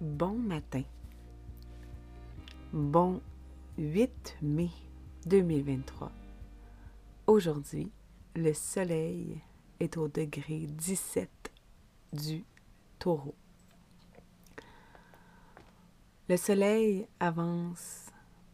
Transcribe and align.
Bon 0.00 0.32
matin. 0.32 0.84
Bon 2.72 3.20
8 3.76 4.38
mai 4.40 4.70
2023. 5.26 6.10
Aujourd'hui, 7.26 7.92
le 8.34 8.54
soleil 8.54 9.42
est 9.78 9.98
au 9.98 10.08
degré 10.08 10.60
17 10.60 11.28
du 12.14 12.46
taureau. 12.98 13.34
Le 16.30 16.38
soleil 16.38 17.06
avance 17.18 18.06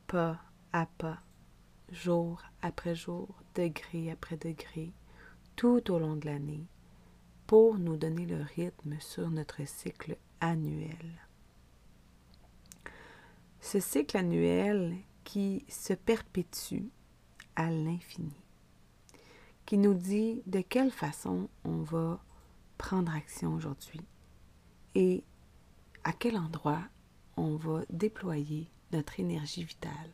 pas 0.08 0.40
à 0.72 0.86
pas, 0.98 1.20
jour 1.92 2.42
après 2.60 2.96
jour, 2.96 3.28
degré 3.54 4.10
après 4.10 4.36
degré, 4.36 4.92
tout 5.54 5.92
au 5.92 6.00
long 6.00 6.16
de 6.16 6.26
l'année, 6.26 6.66
pour 7.46 7.78
nous 7.78 7.96
donner 7.96 8.26
le 8.26 8.42
rythme 8.42 8.98
sur 8.98 9.30
notre 9.30 9.64
cycle 9.64 10.16
annuel 10.40 11.25
ce 13.66 13.80
cycle 13.80 14.16
annuel 14.16 14.96
qui 15.24 15.64
se 15.68 15.92
perpétue 15.92 16.84
à 17.56 17.68
l'infini, 17.68 18.40
qui 19.64 19.76
nous 19.76 19.92
dit 19.92 20.40
de 20.46 20.60
quelle 20.60 20.92
façon 20.92 21.48
on 21.64 21.78
va 21.78 22.22
prendre 22.78 23.12
action 23.12 23.54
aujourd'hui 23.54 24.02
et 24.94 25.24
à 26.04 26.12
quel 26.12 26.36
endroit 26.36 26.84
on 27.36 27.56
va 27.56 27.82
déployer 27.90 28.70
notre 28.92 29.18
énergie 29.18 29.64
vitale. 29.64 30.12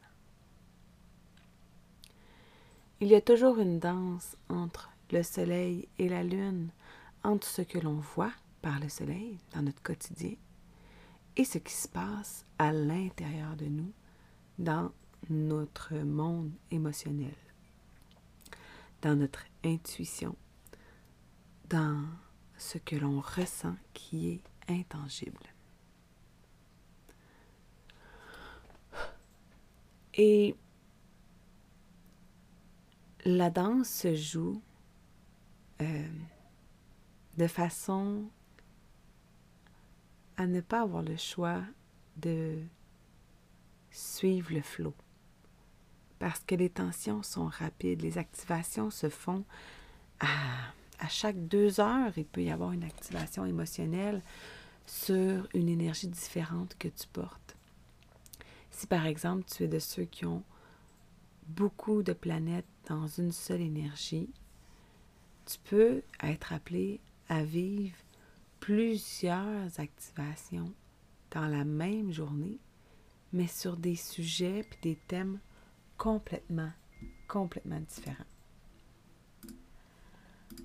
Il 3.00 3.09
y 3.09 3.14
a 3.14 3.20
toujours 3.20 3.59
une 3.59 3.78
danse 3.78 4.34
entre 4.48 4.91
le 5.11 5.22
soleil 5.22 5.89
et 5.98 6.09
la 6.09 6.22
lune, 6.25 6.70
entre 7.22 7.47
ce 7.47 7.61
que 7.61 7.78
l'on 7.78 7.97
voit 7.97 8.33
par 8.62 8.81
le 8.81 8.89
soleil 8.89 9.39
dans 9.53 9.61
notre 9.61 9.83
quotidien 9.83 10.37
et 11.36 11.44
ce 11.44 11.58
qui 11.58 11.72
se 11.72 11.88
passe 11.88 12.44
à 12.58 12.72
l'intérieur 12.72 13.56
de 13.56 13.66
nous, 13.66 13.92
dans 14.58 14.92
notre 15.30 15.94
monde 15.94 16.52
émotionnel, 16.70 17.34
dans 19.00 19.16
notre 19.16 19.44
intuition, 19.64 20.36
dans 21.69 22.05
ce 22.56 22.78
que 22.78 22.97
l'on 22.97 23.20
ressent 23.20 23.77
qui 23.94 24.28
est 24.28 24.42
intangible. 24.69 25.41
Et 30.14 30.55
la 33.25 33.49
danse 33.50 33.88
se 33.88 34.14
joue 34.14 34.60
euh, 35.81 36.09
de 37.38 37.47
façon 37.47 38.28
à 40.42 40.47
ne 40.47 40.60
pas 40.60 40.82
avoir 40.82 41.03
le 41.03 41.16
choix 41.16 41.62
de 42.16 42.58
suivre 43.91 44.53
le 44.53 44.60
flot. 44.60 44.94
Parce 46.19 46.41
que 46.41 46.54
les 46.54 46.69
tensions 46.70 47.22
sont 47.22 47.47
rapides, 47.47 48.03
les 48.03 48.19
activations 48.19 48.91
se 48.91 49.08
font 49.08 49.44
à, 50.20 50.26
à 50.98 51.08
chaque 51.08 51.47
deux 51.47 51.81
heures. 51.81 52.12
Il 52.16 52.25
peut 52.25 52.42
y 52.42 52.50
avoir 52.50 52.72
une 52.72 52.84
activation 52.84 53.44
émotionnelle 53.44 54.22
sur 54.86 55.48
une 55.54 55.69
énergie 55.69 56.08
différente 56.08 56.76
que 56.78 56.88
tu 56.88 57.06
portes. 57.12 57.56
Si 58.70 58.86
par 58.86 59.06
exemple 59.06 59.44
tu 59.44 59.64
es 59.64 59.69
de 59.69 59.78
ceux 59.78 60.04
qui 60.04 60.26
ont 60.26 60.42
beaucoup 61.47 62.02
de 62.02 62.12
planètes 62.12 62.66
dans 62.88 63.06
une 63.06 63.32
seule 63.32 63.60
énergie, 63.60 64.28
tu 65.47 65.58
peux 65.64 66.02
être 66.22 66.52
appelé 66.52 67.00
à 67.28 67.44
vivre 67.44 67.97
plusieurs 68.62 69.81
activations 69.81 70.73
dans 71.33 71.49
la 71.49 71.65
même 71.65 72.12
journée, 72.12 72.61
mais 73.33 73.49
sur 73.49 73.77
des 73.77 73.97
sujets 73.97 74.61
et 74.61 74.83
des 74.83 74.97
thèmes 75.09 75.41
complètement, 75.99 76.71
complètement 77.27 77.81
différents. 77.81 78.25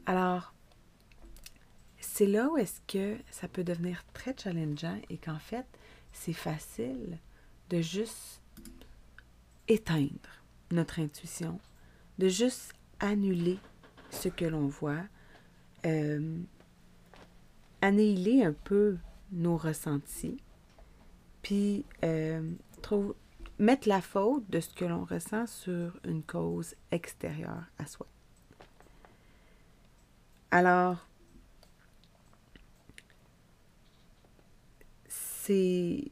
Alors, 0.06 0.54
c'est 2.00 2.28
là 2.28 2.50
où 2.50 2.58
est-ce 2.58 2.82
que 2.88 3.18
ça 3.32 3.48
peut 3.48 3.64
devenir 3.64 4.06
très 4.14 4.36
challengeant 4.38 5.02
et 5.10 5.18
qu'en 5.18 5.40
fait, 5.40 5.66
c'est 6.12 6.34
facile 6.34 7.18
de 7.72 7.82
juste 7.82 8.44
éteindre 9.68 10.44
notre 10.70 11.00
intuition, 11.00 11.60
de 12.20 12.28
juste 12.28 12.74
annuler 13.00 13.58
ce 14.12 14.30
que 14.30 14.46
l'on 14.46 14.68
voit, 14.68 15.04
euh, 15.88 16.38
annihiler 17.82 18.44
un 18.44 18.54
peu 18.54 18.98
nos 19.32 19.58
ressentis, 19.58 20.38
puis 21.42 21.86
euh, 22.04 22.42
mettre 23.60 23.88
la 23.88 24.02
faute 24.02 24.50
de 24.50 24.60
ce 24.60 24.74
que 24.74 24.86
l'on 24.86 25.06
ressent 25.06 25.48
sur 25.48 26.00
une 26.04 26.24
cause 26.24 26.76
extérieure 26.92 27.64
à 27.78 27.86
soi. 27.86 28.08
Alors, 30.52 31.06
c'est... 35.08 36.12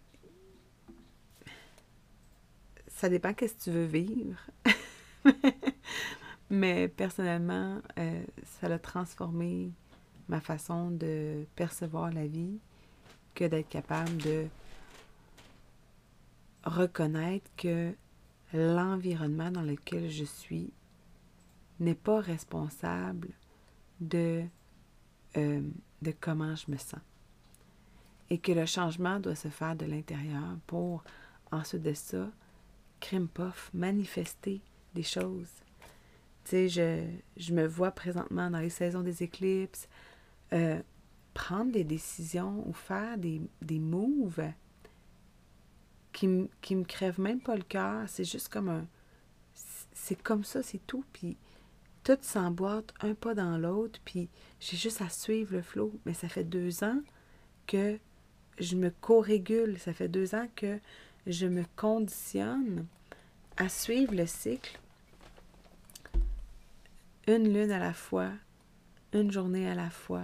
Ça 2.87 3.09
dépend 3.09 3.33
qu'est-ce 3.33 3.55
que 3.55 3.63
tu 3.63 3.71
veux 3.71 3.85
vivre. 3.85 4.39
Mais 6.49 6.87
personnellement, 6.87 7.81
euh, 7.97 8.23
ça 8.43 8.69
l'a 8.69 8.79
transformé 8.79 9.71
ma 10.29 10.39
façon 10.39 10.91
de 10.91 11.45
percevoir 11.55 12.11
la 12.11 12.27
vie 12.27 12.59
que 13.33 13.45
d'être 13.45 13.69
capable 13.69 14.17
de 14.17 14.47
reconnaître 16.63 17.49
que 17.57 17.93
l'environnement 18.53 19.51
dans 19.51 19.61
lequel 19.61 20.09
je 20.09 20.23
suis 20.23 20.71
n'est 21.79 21.95
pas 21.95 22.19
responsable 22.19 23.29
de, 23.99 24.43
euh, 25.37 25.61
comment 26.19 26.55
je 26.55 26.71
me 26.71 26.77
sens. 26.77 27.01
Et 28.29 28.39
que 28.39 28.51
le 28.51 28.65
changement 28.65 29.19
doit 29.19 29.35
se 29.35 29.49
faire 29.49 29.75
de 29.75 29.85
l'intérieur 29.85 30.57
pour, 30.65 31.03
ensuite 31.51 31.83
de 31.83 31.93
ça, 31.93 32.31
crime 32.99 33.27
puff, 33.27 33.69
manifester 33.73 34.61
des 34.95 35.03
choses. 35.03 35.51
Tu 36.45 36.69
sais, 36.69 37.23
je 37.37 37.53
me 37.53 37.67
vois 37.67 37.91
présentement 37.91 38.49
dans 38.49 38.59
les 38.59 38.69
saisons 38.69 39.01
des 39.01 39.23
éclipses, 39.23 39.87
euh, 40.53 40.81
prendre 41.33 41.71
des 41.71 41.83
décisions 41.83 42.63
ou 42.67 42.73
faire 42.73 43.17
des, 43.17 43.41
des 43.61 43.79
moves 43.79 44.51
qui, 46.13 46.49
qui 46.61 46.75
me 46.75 46.83
crèvent 46.83 47.19
même 47.19 47.41
pas 47.41 47.55
le 47.55 47.63
cœur. 47.63 48.07
C'est 48.07 48.23
juste 48.23 48.49
comme 48.49 48.69
un. 48.69 48.87
C'est 49.93 50.21
comme 50.21 50.43
ça, 50.43 50.63
c'est 50.63 50.85
tout. 50.85 51.03
Puis 51.13 51.37
tout 52.03 52.17
s'emboîte 52.21 52.93
un 53.01 53.13
pas 53.13 53.33
dans 53.33 53.57
l'autre. 53.57 53.99
Puis 54.05 54.29
j'ai 54.59 54.77
juste 54.77 55.01
à 55.01 55.09
suivre 55.09 55.53
le 55.53 55.61
flot. 55.61 55.93
Mais 56.05 56.13
ça 56.13 56.29
fait 56.29 56.43
deux 56.43 56.83
ans 56.83 57.01
que 57.67 57.97
je 58.59 58.75
me 58.75 58.89
co-régule. 58.89 59.77
Ça 59.79 59.93
fait 59.93 60.09
deux 60.09 60.35
ans 60.35 60.47
que 60.55 60.79
je 61.27 61.47
me 61.47 61.63
conditionne 61.75 62.85
à 63.57 63.69
suivre 63.69 64.13
le 64.13 64.25
cycle 64.25 64.79
une 67.27 67.51
lune 67.53 67.71
à 67.71 67.79
la 67.79 67.93
fois, 67.93 68.29
une 69.13 69.31
journée 69.31 69.67
à 69.67 69.75
la 69.75 69.89
fois, 69.89 70.23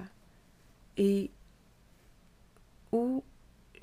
et 0.98 1.32
où 2.92 3.24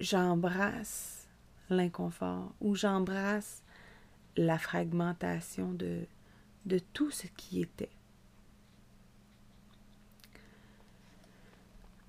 j'embrasse 0.00 1.26
l'inconfort, 1.70 2.52
où 2.60 2.74
j'embrasse 2.74 3.62
la 4.36 4.58
fragmentation 4.58 5.72
de, 5.72 6.06
tout 6.92 7.10
ce 7.10 7.26
qui 7.36 7.60
était. 7.60 7.90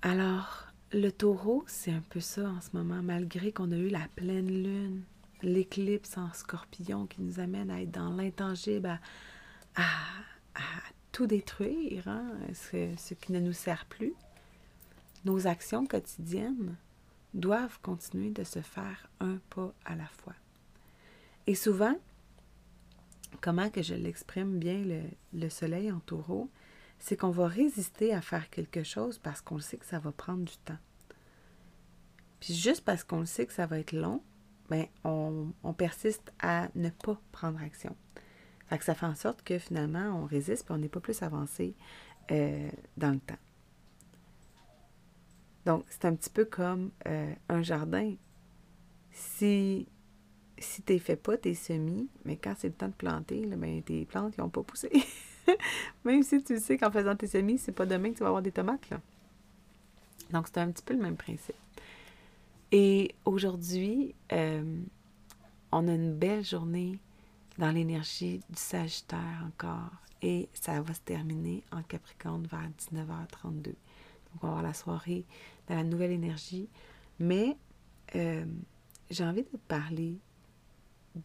Alors, 0.02 0.66
le 0.92 1.10
taureau, 1.10 1.64
c'est 1.66 1.92
un 1.92 2.02
peu 2.08 2.20
ça 2.20 2.48
en 2.48 2.60
ce 2.60 2.70
moment, 2.74 3.02
malgré 3.02 3.52
qu'on 3.52 3.72
a 3.72 3.76
eu 3.76 3.88
la 3.88 4.06
pleine 4.16 4.48
lune 4.48 5.02
l'éclipse 5.42 6.18
en 6.18 6.32
scorpion 6.34 7.06
qui 7.06 7.22
nous 7.22 7.40
amène 7.40 7.70
à 7.70 7.80
être 7.80 7.90
dans 7.90 8.10
l'intangible, 8.10 9.00
à, 9.74 9.88
tout 11.12 11.26
détruire, 11.26 12.06
hein, 12.08 12.24
ce 12.52 13.14
qui 13.14 13.32
ne 13.32 13.40
nous 13.40 13.52
sert 13.52 13.86
plus, 13.86 14.14
nos 15.24 15.46
actions 15.46 15.86
quotidiennes 15.86 16.76
doivent 17.34 17.78
continuer 17.82 18.30
de 18.30 18.44
se 18.44 18.60
faire 18.60 19.08
un 19.20 19.38
pas 19.50 19.72
à 19.84 19.94
la 19.94 20.06
fois. 20.06 20.34
Et 21.46 21.54
souvent, 21.54 21.96
comment 23.40 23.70
que 23.70 23.82
je 23.82 23.94
l'exprime 23.94 24.58
bien 24.58 24.84
le, 25.32 25.48
soleil 25.48 25.90
en 25.90 26.00
taureau, 26.00 26.50
c'est 26.98 27.16
qu'on 27.16 27.30
va 27.30 27.46
résister 27.46 28.12
à 28.12 28.20
faire 28.20 28.50
quelque 28.50 28.82
chose 28.82 29.18
parce 29.18 29.40
qu'on 29.40 29.58
sait 29.58 29.78
que 29.78 29.86
ça 29.86 29.98
va 29.98 30.12
prendre 30.12 30.44
du 30.44 30.56
temps. 30.58 30.78
Puis 32.40 32.54
juste 32.54 32.84
parce 32.84 33.04
qu'on 33.04 33.24
sait 33.26 33.46
que 33.46 33.52
ça 33.52 33.66
va 33.66 33.78
être 33.78 33.92
long, 33.92 34.22
ben 34.68 34.86
on, 35.04 35.72
persiste 35.76 36.32
à 36.40 36.68
ne 36.74 36.90
pas 36.90 37.20
prendre 37.32 37.60
action. 37.60 37.96
Fait 38.68 38.78
que 38.78 38.84
ça 38.84 38.94
fait 38.94 39.06
en 39.06 39.14
sorte 39.14 39.42
que 39.42 39.58
finalement, 39.58 40.22
on 40.22 40.26
résiste 40.26 40.66
et 40.70 40.72
on 40.72 40.78
n'est 40.78 40.88
pas 40.88 41.00
plus 41.00 41.22
avancé 41.22 41.74
euh, 42.30 42.70
dans 42.96 43.10
le 43.10 43.18
temps. 43.18 43.38
Donc, 45.66 45.84
c'est 45.90 46.04
un 46.06 46.14
petit 46.14 46.30
peu 46.30 46.44
comme 46.44 46.90
euh, 47.06 47.32
un 47.48 47.62
jardin. 47.62 48.14
Si, 49.12 49.86
si 50.58 50.82
tu 50.82 50.94
ne 50.94 50.98
fais 50.98 51.16
pas 51.16 51.36
tes 51.36 51.54
semis, 51.54 52.08
mais 52.24 52.36
quand 52.36 52.54
c'est 52.56 52.68
le 52.68 52.74
temps 52.74 52.88
de 52.88 52.92
planter, 52.92 53.46
ben, 53.46 53.82
tes 53.82 54.04
plantes 54.04 54.38
n'ont 54.38 54.48
pas 54.48 54.62
poussé. 54.62 54.90
même 56.04 56.22
si 56.22 56.42
tu 56.42 56.58
sais 56.58 56.78
qu'en 56.78 56.90
faisant 56.90 57.16
tes 57.16 57.26
semis, 57.26 57.58
c'est 57.58 57.72
pas 57.72 57.86
demain 57.86 58.10
que 58.10 58.16
tu 58.16 58.20
vas 58.20 58.28
avoir 58.28 58.42
des 58.42 58.52
tomates. 58.52 58.88
Là. 58.90 59.00
Donc, 60.32 60.46
c'est 60.46 60.58
un 60.58 60.70
petit 60.70 60.82
peu 60.82 60.94
le 60.94 61.00
même 61.02 61.16
principe. 61.16 61.54
Et 62.72 63.14
aujourd'hui, 63.24 64.14
euh, 64.32 64.80
on 65.72 65.88
a 65.88 65.92
une 65.92 66.14
belle 66.14 66.44
journée 66.44 66.98
dans 67.58 67.70
l'énergie 67.70 68.40
du 68.48 68.56
Sagittaire 68.56 69.44
encore. 69.46 69.90
Et 70.22 70.48
ça 70.54 70.80
va 70.80 70.94
se 70.94 71.00
terminer 71.00 71.62
en 71.72 71.82
Capricorne 71.82 72.46
vers 72.46 72.68
19h32. 72.78 73.74
Donc, 74.32 74.44
on 74.44 74.46
va 74.46 74.52
avoir 74.52 74.62
la 74.62 74.74
soirée 74.74 75.24
dans 75.68 75.74
la 75.74 75.84
nouvelle 75.84 76.12
énergie. 76.12 76.68
Mais 77.18 77.56
euh, 78.16 78.44
j'ai 79.10 79.24
envie 79.24 79.42
de 79.42 79.48
te 79.48 79.56
parler 79.56 80.18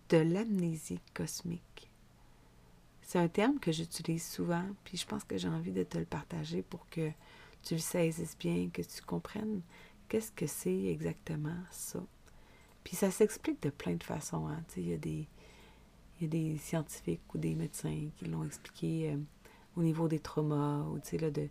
de 0.09 0.17
l'amnésie 0.17 0.99
cosmique. 1.13 1.91
C'est 3.01 3.19
un 3.19 3.27
terme 3.27 3.59
que 3.59 3.71
j'utilise 3.71 4.27
souvent, 4.27 4.65
puis 4.83 4.97
je 4.97 5.05
pense 5.05 5.23
que 5.23 5.37
j'ai 5.37 5.47
envie 5.47 5.71
de 5.71 5.83
te 5.83 5.97
le 5.97 6.05
partager 6.05 6.63
pour 6.63 6.89
que 6.89 7.11
tu 7.61 7.75
le 7.75 7.79
saisisses 7.79 8.37
bien, 8.37 8.69
que 8.69 8.81
tu 8.81 9.01
comprennes 9.01 9.61
qu'est-ce 10.09 10.31
que 10.31 10.47
c'est 10.47 10.85
exactement 10.85 11.57
ça. 11.71 12.03
Puis 12.83 12.95
ça 12.95 13.11
s'explique 13.11 13.61
de 13.63 13.69
plein 13.69 13.95
de 13.95 14.03
façons. 14.03 14.47
Hein. 14.47 14.63
Il 14.77 14.89
y, 14.89 14.93
a 14.93 14.97
des, 14.97 15.27
y 16.21 16.25
a 16.25 16.27
des 16.27 16.57
scientifiques 16.57 17.33
ou 17.33 17.37
des 17.37 17.55
médecins 17.55 18.07
qui 18.17 18.25
l'ont 18.25 18.43
expliqué 18.43 19.11
euh, 19.11 19.17
au 19.75 19.83
niveau 19.83 20.07
des 20.07 20.19
traumas, 20.19 20.83
ou 20.83 20.99
là, 21.17 21.31
de, 21.31 21.49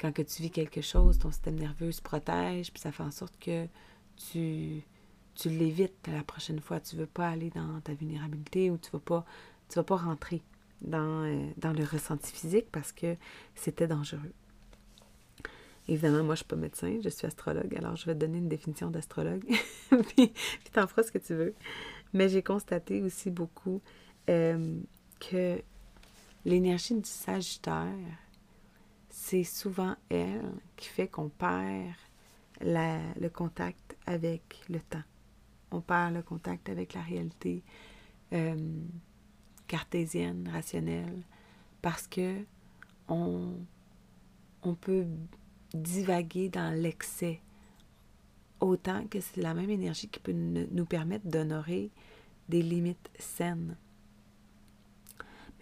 quand 0.00 0.12
tu 0.12 0.42
vis 0.42 0.50
quelque 0.50 0.80
chose, 0.80 1.18
ton 1.18 1.30
système 1.30 1.56
nerveux 1.56 1.92
se 1.92 2.02
protège, 2.02 2.72
puis 2.72 2.80
ça 2.80 2.92
fait 2.92 3.02
en 3.02 3.10
sorte 3.10 3.38
que 3.38 3.66
tu, 4.16 4.82
tu 5.34 5.48
l'évites 5.48 6.08
la 6.08 6.22
prochaine 6.22 6.60
fois. 6.60 6.80
Tu 6.80 6.96
ne 6.96 7.02
veux 7.02 7.06
pas 7.06 7.28
aller 7.28 7.50
dans 7.50 7.80
ta 7.80 7.94
vulnérabilité 7.94 8.70
ou 8.70 8.78
tu 8.78 8.90
ne 8.92 9.00
vas, 9.00 9.82
pas, 9.82 9.96
rentrer 9.96 10.42
dans, 10.80 11.24
euh, 11.24 11.50
dans 11.56 11.72
le 11.72 11.84
ressenti 11.84 12.32
physique 12.32 12.66
parce 12.70 12.92
que 12.92 13.16
c'était 13.54 13.86
dangereux. 13.86 14.32
Évidemment, 15.86 16.24
moi, 16.24 16.26
je 16.28 16.30
ne 16.30 16.36
suis 16.36 16.44
pas 16.46 16.56
médecin, 16.56 16.98
je 17.02 17.08
suis 17.10 17.26
astrologue, 17.26 17.76
alors 17.76 17.94
je 17.96 18.06
vais 18.06 18.14
te 18.14 18.20
donner 18.20 18.38
une 18.38 18.48
définition 18.48 18.90
d'astrologue, 18.90 19.44
puis, 19.90 20.28
puis 20.28 20.70
t'en 20.72 20.86
feras 20.86 21.02
ce 21.02 21.12
que 21.12 21.18
tu 21.18 21.34
veux. 21.34 21.54
Mais 22.14 22.28
j'ai 22.28 22.42
constaté 22.42 23.02
aussi 23.02 23.30
beaucoup 23.30 23.82
euh, 24.30 24.78
que 25.20 25.60
l'énergie 26.46 26.94
du 26.94 27.08
Sagittaire, 27.08 27.92
c'est 29.26 29.44
souvent 29.44 29.96
elle 30.10 30.52
qui 30.76 30.86
fait 30.86 31.08
qu'on 31.08 31.30
perd 31.30 31.94
le 32.60 33.28
contact 33.28 33.96
avec 34.04 34.62
le 34.68 34.80
temps. 34.80 35.02
On 35.70 35.80
perd 35.80 36.12
le 36.12 36.22
contact 36.22 36.68
avec 36.68 36.92
la 36.92 37.00
réalité 37.00 37.62
euh, 38.34 38.54
cartésienne, 39.66 40.46
rationnelle, 40.52 41.22
parce 41.80 42.06
que 42.06 42.44
on, 43.08 43.54
on 44.62 44.74
peut 44.74 45.06
divaguer 45.72 46.50
dans 46.50 46.74
l'excès, 46.78 47.40
autant 48.60 49.06
que 49.06 49.20
c'est 49.20 49.40
la 49.40 49.54
même 49.54 49.70
énergie 49.70 50.08
qui 50.08 50.20
peut 50.20 50.32
nous 50.32 50.84
permettre 50.84 51.26
d'honorer 51.26 51.90
des 52.50 52.60
limites 52.60 53.10
saines. 53.18 53.78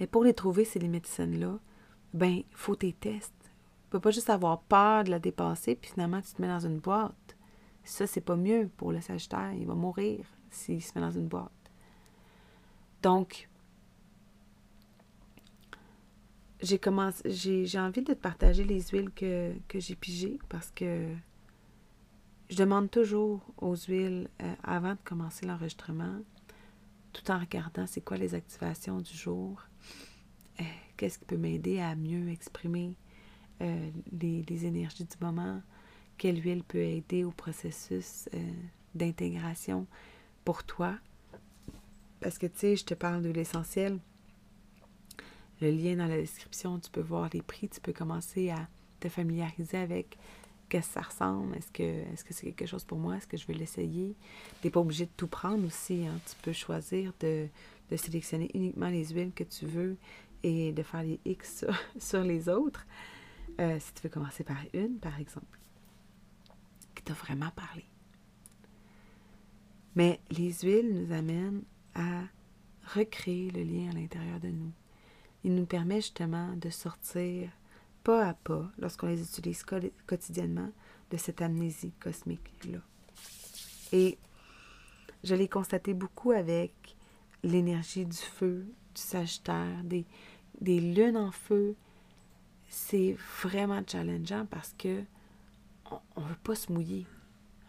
Mais 0.00 0.08
pour 0.08 0.24
les 0.24 0.34
trouver, 0.34 0.64
ces 0.64 0.80
limites 0.80 1.06
saines-là, 1.06 1.60
ben, 2.12 2.42
faut 2.50 2.74
tes 2.74 2.92
tests. 2.92 3.41
Peux 3.92 4.00
pas 4.00 4.10
juste 4.10 4.30
avoir 4.30 4.62
peur 4.62 5.04
de 5.04 5.10
la 5.10 5.18
dépasser, 5.18 5.74
puis 5.74 5.90
finalement, 5.90 6.22
tu 6.22 6.32
te 6.32 6.40
mets 6.40 6.48
dans 6.48 6.64
une 6.64 6.78
boîte. 6.78 7.36
Ça, 7.84 8.06
c'est 8.06 8.22
pas 8.22 8.36
mieux 8.36 8.70
pour 8.78 8.90
le 8.90 9.02
Sagittaire. 9.02 9.52
Il 9.52 9.66
va 9.66 9.74
mourir 9.74 10.24
s'il 10.48 10.82
se 10.82 10.92
met 10.94 11.02
dans 11.02 11.10
une 11.10 11.28
boîte. 11.28 11.52
Donc, 13.02 13.50
j'ai 16.62 16.78
commencé, 16.78 17.22
j'ai, 17.28 17.78
envie 17.78 18.00
de 18.00 18.14
te 18.14 18.18
partager 18.18 18.64
les 18.64 18.80
huiles 18.80 19.10
que, 19.10 19.52
j'ai 19.74 19.94
pigées 19.94 20.38
parce 20.48 20.70
que 20.70 21.08
je 22.48 22.56
demande 22.56 22.90
toujours 22.90 23.44
aux 23.58 23.76
huiles 23.76 24.30
euh, 24.40 24.54
avant 24.62 24.92
de 24.92 25.00
commencer 25.04 25.44
l'enregistrement, 25.44 26.18
tout 27.12 27.30
en 27.30 27.38
regardant 27.38 27.86
c'est 27.86 28.00
quoi 28.00 28.16
les 28.16 28.34
activations 28.34 29.02
du 29.02 29.12
jour, 29.12 29.62
euh, 30.60 30.64
qu'est-ce 30.96 31.18
qui 31.18 31.26
peut 31.26 31.36
m'aider 31.36 31.78
à 31.78 31.94
mieux 31.94 32.30
exprimer 32.30 32.96
euh, 33.62 33.90
les, 34.20 34.66
énergies 34.66 35.04
du 35.04 35.16
moment, 35.20 35.62
quelle 36.18 36.42
huile 36.42 36.64
peut 36.64 36.82
aider 36.82 37.24
au 37.24 37.30
processus 37.30 38.28
d'intégration 38.94 39.86
pour 40.44 40.64
toi? 40.64 40.94
Parce 42.20 42.38
que 42.38 42.46
tu 42.46 42.58
sais, 42.58 42.76
je 42.76 42.84
te 42.84 42.94
parle 42.94 43.22
de 43.22 43.30
l'essentiel 43.30 43.98
le 45.62 45.70
lien 45.70 45.96
dans 45.96 46.08
la 46.08 46.16
description, 46.16 46.78
tu 46.80 46.90
peux 46.90 47.00
voir 47.00 47.30
les 47.32 47.40
prix, 47.40 47.68
tu 47.68 47.80
peux 47.80 47.92
commencer 47.92 48.50
à 48.50 48.68
te 49.00 49.08
familiariser 49.08 49.78
avec 49.78 50.18
qu'est-ce 50.68 50.88
que 50.88 50.92
ça 50.94 51.00
ressemble, 51.02 51.56
est-ce 51.56 51.70
que 51.70 51.82
est-ce 51.82 52.24
que 52.24 52.34
c'est 52.34 52.46
quelque 52.46 52.66
chose 52.66 52.84
pour 52.84 52.98
moi, 52.98 53.16
est-ce 53.16 53.28
que 53.28 53.36
je 53.36 53.46
vais 53.46 53.54
l'essayer? 53.54 54.16
Tu 54.60 54.66
n'es 54.66 54.70
pas 54.70 54.80
obligé 54.80 55.06
de 55.06 55.10
tout 55.16 55.28
prendre 55.28 55.64
aussi, 55.64 56.04
hein. 56.06 56.18
tu 56.28 56.34
peux 56.42 56.52
choisir 56.52 57.12
de, 57.20 57.46
sélectionner 57.94 58.50
uniquement 58.54 58.88
les 58.88 59.10
huiles 59.10 59.32
que 59.34 59.44
tu 59.44 59.66
veux 59.66 59.96
et 60.42 60.72
de 60.72 60.82
faire 60.82 61.02
les 61.02 61.20
X 61.26 61.66
sur, 61.98 62.22
les 62.22 62.48
autres. 62.48 62.86
Euh, 63.60 63.78
si 63.78 63.92
tu 63.94 64.02
veux 64.02 64.08
commencer 64.08 64.44
par 64.44 64.58
une, 64.72 64.98
par 64.98 65.18
exemple, 65.18 65.58
qui 66.94 67.02
t'a 67.02 67.12
vraiment 67.14 67.50
parlé. 67.50 67.84
Mais 69.94 70.20
les 70.30 70.52
huiles 70.62 70.94
nous 70.94 71.12
amènent 71.12 71.62
à 71.94 72.22
recréer 72.94 73.50
le 73.50 73.62
lien 73.62 73.90
à 73.90 73.94
l'intérieur 73.94 74.40
de 74.40 74.48
nous 74.48 74.72
il 75.44 75.54
nous 75.54 75.66
permet 75.66 75.96
justement 75.96 76.54
de 76.56 76.70
sortir 76.70 77.50
pas 78.04 78.28
à 78.28 78.34
pas, 78.34 78.70
lorsqu'on 78.78 79.06
les 79.06 79.22
utilise 79.22 79.64
quotidiennement, 80.06 80.70
de 81.10 81.16
cette 81.16 81.42
amnésie 81.42 81.92
cosmique-là. 82.00 82.78
Et 83.92 84.18
je 85.22 85.34
l'ai 85.34 85.48
constaté 85.48 85.94
beaucoup 85.94 86.32
avec 86.32 86.96
l'énergie 87.44 88.06
du 88.06 88.16
feu, 88.16 88.66
du 88.94 89.00
Sagittaire, 89.00 89.84
des, 89.84 90.04
des 90.60 90.80
lunes 90.80 91.16
en 91.16 91.30
feu. 91.30 91.76
C'est 92.74 93.18
vraiment 93.42 93.82
challengeant 93.86 94.46
parce 94.46 94.74
que 94.78 95.02
on 96.16 96.22
ne 96.22 96.26
veut 96.26 96.38
pas 96.42 96.54
se 96.54 96.72
mouiller. 96.72 97.06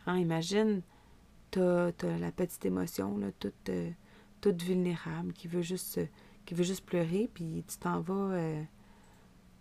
Hein, 0.05 0.17
imagine, 0.17 0.81
tu 1.51 1.59
as, 1.59 1.91
la 2.21 2.31
petite 2.31 2.65
émotion, 2.65 3.17
là, 3.17 3.27
toute, 3.37 3.67
euh, 3.67 3.91
toute 4.39 4.63
vulnérable, 4.63 5.33
qui 5.33 5.49
veut 5.49 5.61
juste 5.61 5.99
qui 6.45 6.53
veut 6.53 6.63
juste 6.63 6.85
pleurer, 6.85 7.29
puis 7.33 7.65
tu 7.67 7.77
t'en 7.77 7.99
vas, 7.99 8.13
euh, 8.13 8.63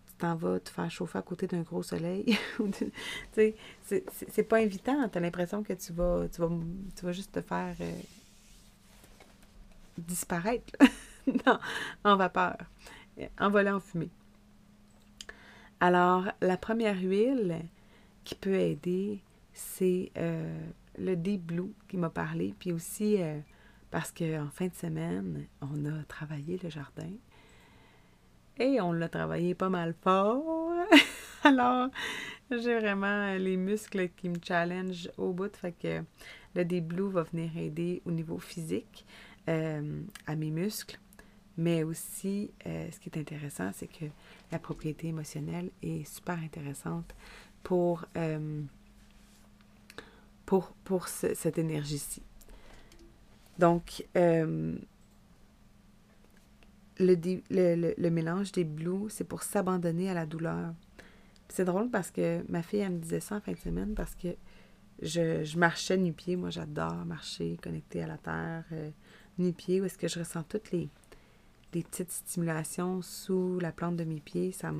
tu 0.06 0.14
t'en 0.18 0.36
vas 0.36 0.60
te 0.60 0.70
faire 0.70 0.88
chauffer 0.88 1.18
à 1.18 1.22
côté 1.22 1.48
d'un 1.48 1.62
gros 1.62 1.82
soleil. 1.82 2.38
c'est 3.32 4.48
pas 4.48 4.58
invitant. 4.58 5.08
Tu 5.08 5.18
as 5.18 5.20
l'impression 5.20 5.64
que 5.64 5.72
tu 5.72 5.92
vas, 5.92 6.28
tu 6.28 6.40
vas, 6.40 6.50
tu 6.94 7.04
vas 7.04 7.12
juste 7.12 7.32
te 7.32 7.40
faire 7.40 7.74
euh, 7.80 8.00
disparaître 9.98 10.72
en 12.04 12.16
vapeur, 12.16 12.58
envoler 13.40 13.70
en 13.70 13.80
fumée. 13.80 14.10
Alors, 15.82 16.28
la 16.40 16.56
première 16.56 16.96
huile 16.96 17.56
qui 18.22 18.36
peut 18.36 18.54
aider, 18.54 19.20
c'est 19.52 20.12
euh, 20.16 20.56
le 20.96 21.16
Deep 21.16 21.42
Blue 21.42 21.72
qui 21.88 21.96
m'a 21.96 22.08
parlé, 22.08 22.54
puis 22.56 22.70
aussi 22.70 23.18
parce 23.90 24.12
qu'en 24.12 24.48
fin 24.52 24.68
de 24.68 24.74
semaine, 24.74 25.48
on 25.60 25.84
a 25.86 26.04
travaillé 26.04 26.60
le 26.62 26.70
jardin 26.70 27.10
et 28.60 28.80
on 28.80 28.92
l'a 28.92 29.08
travaillé 29.08 29.56
pas 29.56 29.70
mal 29.70 29.92
fort. 30.04 30.70
Alors, 31.42 31.88
J'ai 32.50 32.78
vraiment 32.78 33.34
les 33.34 33.56
muscles 33.56 34.10
qui 34.10 34.28
me 34.28 34.36
challenge 34.42 35.10
au 35.16 35.32
bout. 35.32 35.56
Fait 35.56 35.72
que 35.72 36.02
le 36.54 36.64
Deep 36.64 36.86
Blue 36.86 37.10
va 37.10 37.22
venir 37.22 37.56
aider 37.56 38.02
au 38.04 38.10
niveau 38.10 38.38
physique 38.38 39.06
euh, 39.48 40.02
à 40.26 40.36
mes 40.36 40.50
muscles. 40.50 40.98
Mais 41.56 41.82
aussi, 41.82 42.50
euh, 42.66 42.88
ce 42.90 43.00
qui 43.00 43.08
est 43.08 43.18
intéressant, 43.18 43.70
c'est 43.74 43.86
que 43.86 44.04
la 44.52 44.58
propriété 44.58 45.08
émotionnelle 45.08 45.70
est 45.82 46.04
super 46.04 46.38
intéressante 46.38 47.14
pour, 47.62 48.04
euh, 48.16 48.62
cette 51.06 51.56
énergie-ci. 51.56 52.22
Donc, 53.58 54.06
le, 54.14 54.76
le, 57.00 58.10
mélange 58.10 58.52
des 58.52 58.64
blues, 58.64 59.10
c'est 59.10 59.24
pour 59.24 59.42
s'abandonner 59.42 60.10
à 60.10 60.14
la 60.14 60.26
douleur. 60.26 60.74
C'est 61.48 61.64
drôle 61.64 61.90
parce 61.90 62.10
que 62.10 62.44
ma 62.50 62.62
fille, 62.62 62.80
elle 62.80 62.92
me 62.92 62.98
disait 62.98 63.20
ça 63.20 63.36
en 63.36 63.40
fin 63.40 63.52
de 63.52 63.58
semaine 63.58 63.94
parce 63.94 64.14
que 64.14 64.36
je, 65.02 65.58
marchais 65.58 65.96
nu-pied. 65.96 66.36
Moi, 66.36 66.50
j'adore 66.50 67.04
marcher, 67.04 67.58
connecté 67.62 68.02
à 68.02 68.06
la 68.06 68.18
terre, 68.18 68.64
euh, 68.72 68.90
nu-pied, 69.38 69.80
où 69.80 69.84
est-ce 69.84 69.98
que 69.98 70.08
je 70.08 70.18
ressens 70.18 70.44
toutes 70.44 70.70
les, 70.70 70.88
les 71.74 71.82
petites 71.82 72.10
stimulations 72.10 73.02
sous 73.02 73.58
la 73.60 73.72
plante 73.72 73.96
de 73.96 74.04
mes 74.04 74.20
pieds. 74.20 74.52
Ça, 74.52 74.72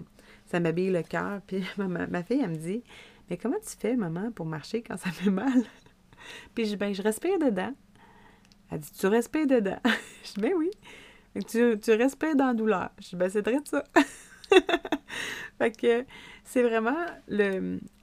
ça 0.47 0.61
m'habille 0.61 0.91
le 0.91 1.03
cœur. 1.03 1.41
Puis 1.47 1.65
ma, 1.79 2.23
fille, 2.23 2.41
elle 2.43 2.51
me 2.51 2.57
dit 2.57 2.83
Mais 3.31 3.37
comment 3.37 3.59
tu 3.59 3.77
fais, 3.79 3.97
maman, 3.97 4.31
pour 4.33 4.47
marcher 4.47 4.83
quand 4.83 4.97
ça 4.97 5.11
fait 5.11 5.31
mal 5.31 5.63
Puis 6.55 6.65
je 6.65 6.71
dis 6.71 6.77
Ben, 6.77 6.95
je 6.95 7.03
respire 7.03 7.39
dedans. 7.39 7.75
Elle 8.71 8.81
dit 8.81 8.93
Tu 8.99 9.07
respires 9.07 9.47
dedans 9.47 9.79
Je 10.25 10.35
dis 10.35 10.41
Ben 10.41 10.53
oui. 10.57 10.71
Tu, 11.49 11.79
tu 11.81 11.93
respires 11.93 12.37
dans 12.37 12.49
la 12.49 12.55
douleur. 12.55 12.91
Je 13.01 13.11
dis 13.11 13.17
Ben, 13.17 13.31
c'est 13.31 13.43
très 13.43 13.59
ça. 13.65 13.85
fait 15.59 15.77
que 15.77 16.05
c'est 16.45 16.63
vraiment 16.63 16.97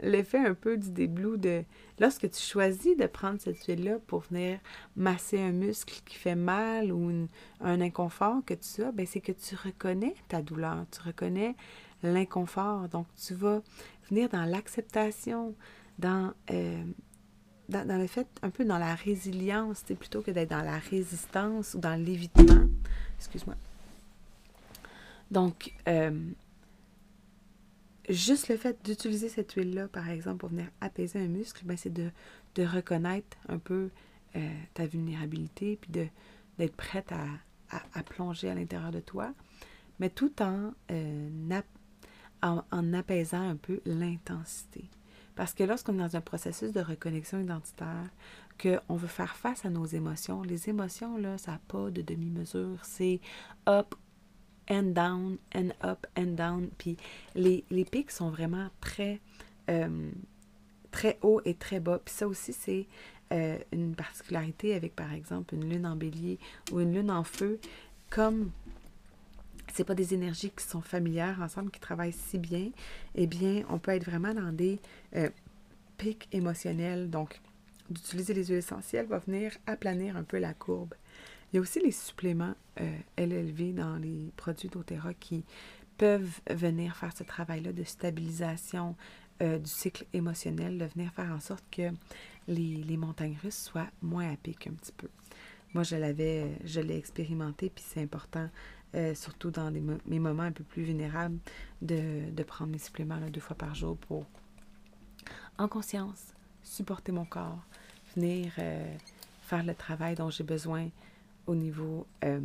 l'effet 0.01 0.39
un 0.39 0.53
peu 0.53 0.77
du 0.77 0.91
déblou 0.91 1.37
de 1.37 1.63
lorsque 1.99 2.29
tu 2.29 2.41
choisis 2.41 2.95
de 2.97 3.05
prendre 3.05 3.39
cette 3.39 3.63
huile-là 3.65 3.97
pour 4.07 4.21
venir 4.21 4.59
masser 4.95 5.39
un 5.39 5.51
muscle 5.51 6.01
qui 6.05 6.15
fait 6.15 6.35
mal 6.35 6.91
ou 6.91 7.27
un 7.61 7.81
inconfort 7.81 8.37
que 8.45 8.53
tu 8.53 8.83
as, 8.83 8.91
ben 8.91 9.05
c'est 9.05 9.19
que 9.19 9.33
tu 9.33 9.55
reconnais 9.55 10.15
ta 10.27 10.41
douleur, 10.41 10.85
tu 10.91 11.01
reconnais 11.01 11.55
l'inconfort. 12.03 12.87
Donc, 12.89 13.07
tu 13.15 13.33
vas 13.33 13.61
venir 14.09 14.29
dans 14.29 14.45
l'acceptation, 14.45 15.53
dans, 15.97 16.33
euh, 16.51 16.83
dans, 17.69 17.99
le 17.99 18.07
fait, 18.07 18.27
un 18.41 18.49
peu 18.49 18.65
dans 18.65 18.77
la 18.77 18.95
résilience, 18.95 19.83
plutôt 19.83 20.21
que 20.21 20.31
d'être 20.31 20.49
dans 20.49 20.63
la 20.63 20.77
résistance 20.77 21.73
ou 21.73 21.79
dans 21.79 21.95
l'évitement. 21.95 22.67
Excuse-moi. 23.17 23.55
Donc, 25.31 25.73
euh, 25.87 26.11
juste 28.09 28.47
le 28.49 28.57
fait 28.57 28.83
d'utiliser 28.83 29.29
cette 29.29 29.51
huile-là, 29.53 29.87
par 29.87 30.09
exemple, 30.09 30.37
pour 30.37 30.49
venir 30.49 30.65
apaiser 30.81 31.19
un 31.19 31.27
muscle, 31.27 31.63
ben, 31.65 31.77
c'est 31.77 31.93
de, 31.93 32.11
reconnaître 32.57 33.37
un 33.47 33.57
peu 33.57 33.89
euh, 34.35 34.49
ta 34.73 34.85
vulnérabilité, 34.85 35.77
puis 35.79 35.91
d'être 35.91 36.75
prête 36.75 37.13
à, 37.13 38.03
plonger 38.03 38.49
à 38.49 38.55
l'intérieur 38.55 38.91
de 38.91 38.99
toi, 38.99 39.33
mais 39.99 40.09
tout 40.09 40.41
en, 40.41 40.73
euh, 40.91 41.61
en, 42.41 42.63
en, 42.69 42.93
apaisant 42.93 43.47
un 43.47 43.55
peu 43.55 43.79
l'intensité. 43.85 44.89
Parce 45.35 45.53
que 45.53 45.63
lorsqu'on 45.63 45.93
est 45.93 45.99
dans 45.99 46.17
un 46.17 46.21
processus 46.21 46.73
de 46.73 46.81
reconnexion 46.81 47.39
identitaire, 47.39 48.09
qu'on 48.61 48.95
veut 48.95 49.07
faire 49.07 49.37
face 49.37 49.63
à 49.63 49.69
nos 49.69 49.85
émotions, 49.85 50.41
les 50.41 50.67
émotions, 50.67 51.15
là, 51.17 51.37
ça 51.37 51.53
n'a 51.53 51.61
pas 51.69 51.89
de 51.89 52.01
demi-mesure. 52.01 52.83
C'est 52.83 53.21
up 53.69 53.95
and 54.69 54.93
down, 54.93 55.37
and 55.55 55.69
up, 55.83 56.05
and 56.17 56.35
down. 56.35 56.69
Puis 56.77 56.97
les, 57.35 57.63
les 57.69 57.85
pics 57.85 58.11
sont 58.11 58.29
vraiment 58.29 58.69
très, 58.81 59.19
euh, 59.69 60.11
très 60.91 61.17
hauts 61.21 61.41
et 61.45 61.53
très 61.53 61.79
bas. 61.79 61.99
Puis 62.03 62.13
ça 62.13 62.27
aussi, 62.27 62.53
c'est 62.53 62.87
euh, 63.31 63.57
une 63.71 63.95
particularité 63.95 64.73
avec, 64.73 64.95
par 64.95 65.13
exemple, 65.13 65.55
une 65.55 65.69
lune 65.69 65.85
en 65.85 65.95
bélier 65.95 66.39
ou 66.71 66.79
une 66.79 66.93
lune 66.93 67.11
en 67.11 67.23
feu. 67.23 67.59
Comme 68.09 68.51
c'est 69.73 69.83
pas 69.83 69.95
des 69.95 70.13
énergies 70.13 70.49
qui 70.49 70.65
sont 70.65 70.81
familières 70.81 71.39
ensemble, 71.41 71.69
qui 71.71 71.79
travaillent 71.79 72.13
si 72.13 72.37
bien, 72.37 72.71
eh 73.15 73.27
bien, 73.27 73.63
on 73.69 73.77
peut 73.77 73.91
être 73.91 74.05
vraiment 74.05 74.33
dans 74.33 74.51
des 74.51 74.79
euh, 75.15 75.29
pics 75.97 76.27
émotionnels. 76.31 77.09
Donc, 77.09 77.39
d'utiliser 77.89 78.33
les 78.33 78.45
huiles 78.45 78.57
essentielles 78.57 79.05
va 79.05 79.19
venir 79.19 79.51
aplanir 79.67 80.17
un 80.17 80.23
peu 80.23 80.37
la 80.39 80.53
courbe. 80.53 80.93
Il 81.51 81.55
y 81.55 81.59
a 81.59 81.61
aussi 81.61 81.79
les 81.79 81.91
suppléments 81.91 82.53
euh, 82.79 82.97
LLV 83.17 83.73
dans 83.73 83.95
les 83.95 84.31
produits 84.37 84.69
d'Otera 84.69 85.13
qui 85.15 85.43
peuvent 85.97 86.39
venir 86.49 86.95
faire 86.95 87.15
ce 87.15 87.23
travail-là 87.23 87.73
de 87.73 87.83
stabilisation 87.83 88.95
euh, 89.41 89.57
du 89.57 89.69
cycle 89.69 90.05
émotionnel, 90.13 90.77
de 90.77 90.85
venir 90.85 91.11
faire 91.11 91.31
en 91.31 91.39
sorte 91.39 91.63
que 91.71 91.91
les, 92.47 92.97
montagnes 92.97 93.37
russes 93.43 93.63
soient 93.63 93.89
moins 94.01 94.31
à 94.31 94.35
pic 94.35 94.67
un 94.67 94.73
petit 94.73 94.91
peu. 94.91 95.09
Moi, 95.73 95.83
je 95.83 95.95
l'avais, 95.95 96.57
je 96.65 96.81
l'ai 96.81 96.97
expérimenté, 96.97 97.69
puis 97.69 97.83
c'est 97.87 98.01
important, 98.01 98.49
euh, 98.95 99.15
surtout 99.15 99.49
dans 99.51 99.71
mes 99.71 100.19
moments 100.19 100.43
un 100.43 100.51
peu 100.51 100.63
plus 100.63 100.83
vulnérables, 100.83 101.37
de, 101.81 102.43
prendre 102.43 102.71
mes 102.71 102.79
suppléments 102.79 103.19
deux 103.29 103.41
fois 103.41 103.55
par 103.55 103.73
jour 103.75 103.97
pour, 103.97 104.25
en 105.57 105.67
conscience, 105.67 106.33
supporter 106.63 107.11
mon 107.11 107.25
corps, 107.25 107.63
venir 108.15 108.53
faire 109.41 109.63
le 109.63 109.75
travail 109.75 110.15
dont 110.15 110.29
j'ai 110.29 110.43
besoin 110.43 110.89
au 111.49 111.55
niveau, 111.55 112.05
euh, 112.23 112.39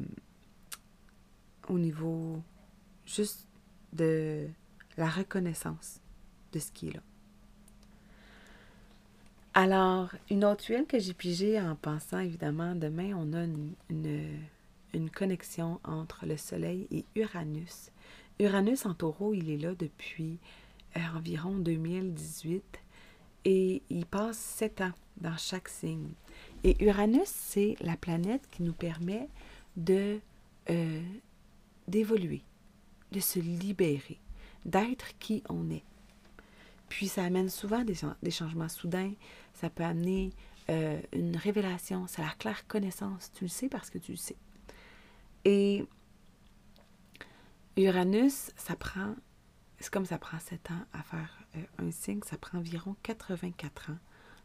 au 1.69 1.79
niveau 1.79 2.43
juste 3.05 3.47
de 3.93 4.49
la 4.97 5.09
reconnaissance 5.11 6.01
de 6.53 6.59
ce 6.59 6.73
qui 6.73 6.89
est 6.89 6.95
là. 6.95 7.03
Alors, 9.53 10.09
une 10.31 10.43
autre 10.45 10.65
huile 10.71 10.87
que 10.87 10.99
j'ai 10.99 11.13
pigée 11.13 11.61
en 11.61 11.77
pensant, 11.77 12.19
évidemment, 12.19 12.75
demain, 12.75 13.13
on 13.15 13.35
a 13.35 13.45
une, 13.45 13.75
une, 14.95 15.11
connexion 15.11 15.81
entre 15.85 16.25
le 16.25 16.39
Soleil 16.39 16.89
et 16.91 17.05
Uranus. 17.15 17.91
Uranus 18.41 18.87
en 18.87 18.95
taureau, 18.95 19.35
il 19.35 19.51
est 19.51 19.59
là 19.59 19.75
depuis 19.75 20.39
euh, 20.97 21.01
environ 21.15 21.59
2018 21.59 22.81
et 23.45 23.83
il 23.91 24.07
passe 24.07 24.39
sept 24.39 24.81
ans 24.81 24.93
dans 25.19 25.37
chaque 25.37 25.69
signe. 25.69 26.15
Et 26.64 26.83
Uranus, 26.83 27.28
c'est 27.28 27.76
la 27.80 27.97
planète 27.97 28.49
qui 28.50 28.62
nous 28.62 28.73
permet 28.73 29.28
de 29.76 30.18
euh, 30.71 31.02
d'évoluer, 31.87 32.42
de 33.12 33.21
se 33.21 33.38
libérer, 33.38 34.18
d'être 34.64 35.18
qui 35.18 35.42
on 35.50 35.68
est. 35.71 35.85
Puis 36.88 37.09
ça 37.09 37.23
amène 37.23 37.50
souvent 37.50 37.85
des, 37.85 37.97
des 38.23 38.30
changements 38.30 38.71
soudains, 38.71 39.12
ça 39.52 39.68
peut 39.68 39.85
amener 39.85 40.33
euh, 40.71 40.99
une 41.12 41.37
révélation, 41.37 42.06
c'est 42.06 42.23
la 42.23 42.30
claire 42.38 42.66
connaissance. 42.66 43.30
Tu 43.35 43.44
le 43.44 43.49
sais 43.49 43.68
parce 43.68 43.90
que 43.90 43.99
tu 43.99 44.12
le 44.12 44.16
sais. 44.16 44.37
Et 45.44 45.85
Uranus, 47.76 48.52
ça 48.56 48.75
prend, 48.75 49.14
c'est 49.80 49.92
comme 49.92 50.06
ça 50.06 50.16
prend 50.16 50.38
sept 50.38 50.71
ans 50.71 50.85
à 50.94 51.02
faire 51.02 51.38
euh, 51.56 51.62
un 51.78 51.90
signe, 51.90 52.21
ça 52.25 52.38
prend 52.38 52.59
environ 52.59 52.97
84 53.02 53.90
ans 53.90 53.99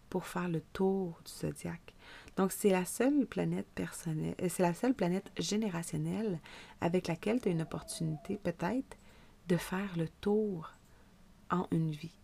pour 0.09 0.25
faire 0.25 0.49
le 0.49 0.61
tour 0.73 1.21
du 1.23 1.31
zodiaque. 1.31 1.93
Donc, 2.39 2.53
c'est 2.53 2.69
la 2.69 2.85
seule 2.85 3.25
planète 3.25 3.67
personnelle, 3.75 4.33
euh, 4.41 4.47
c'est 4.47 4.63
la 4.63 4.73
seule 4.73 4.93
planète 4.93 5.29
générationnelle 5.37 6.39
avec 6.79 7.07
laquelle 7.07 7.41
tu 7.41 7.49
as 7.49 7.51
une 7.51 7.63
opportunité 7.63 8.39
peut-être 8.41 8.97
de 9.49 9.57
faire 9.57 9.97
le 9.97 10.07
tour 10.07 10.71
en 11.51 11.67
une 11.71 11.91
vie. 11.91 12.17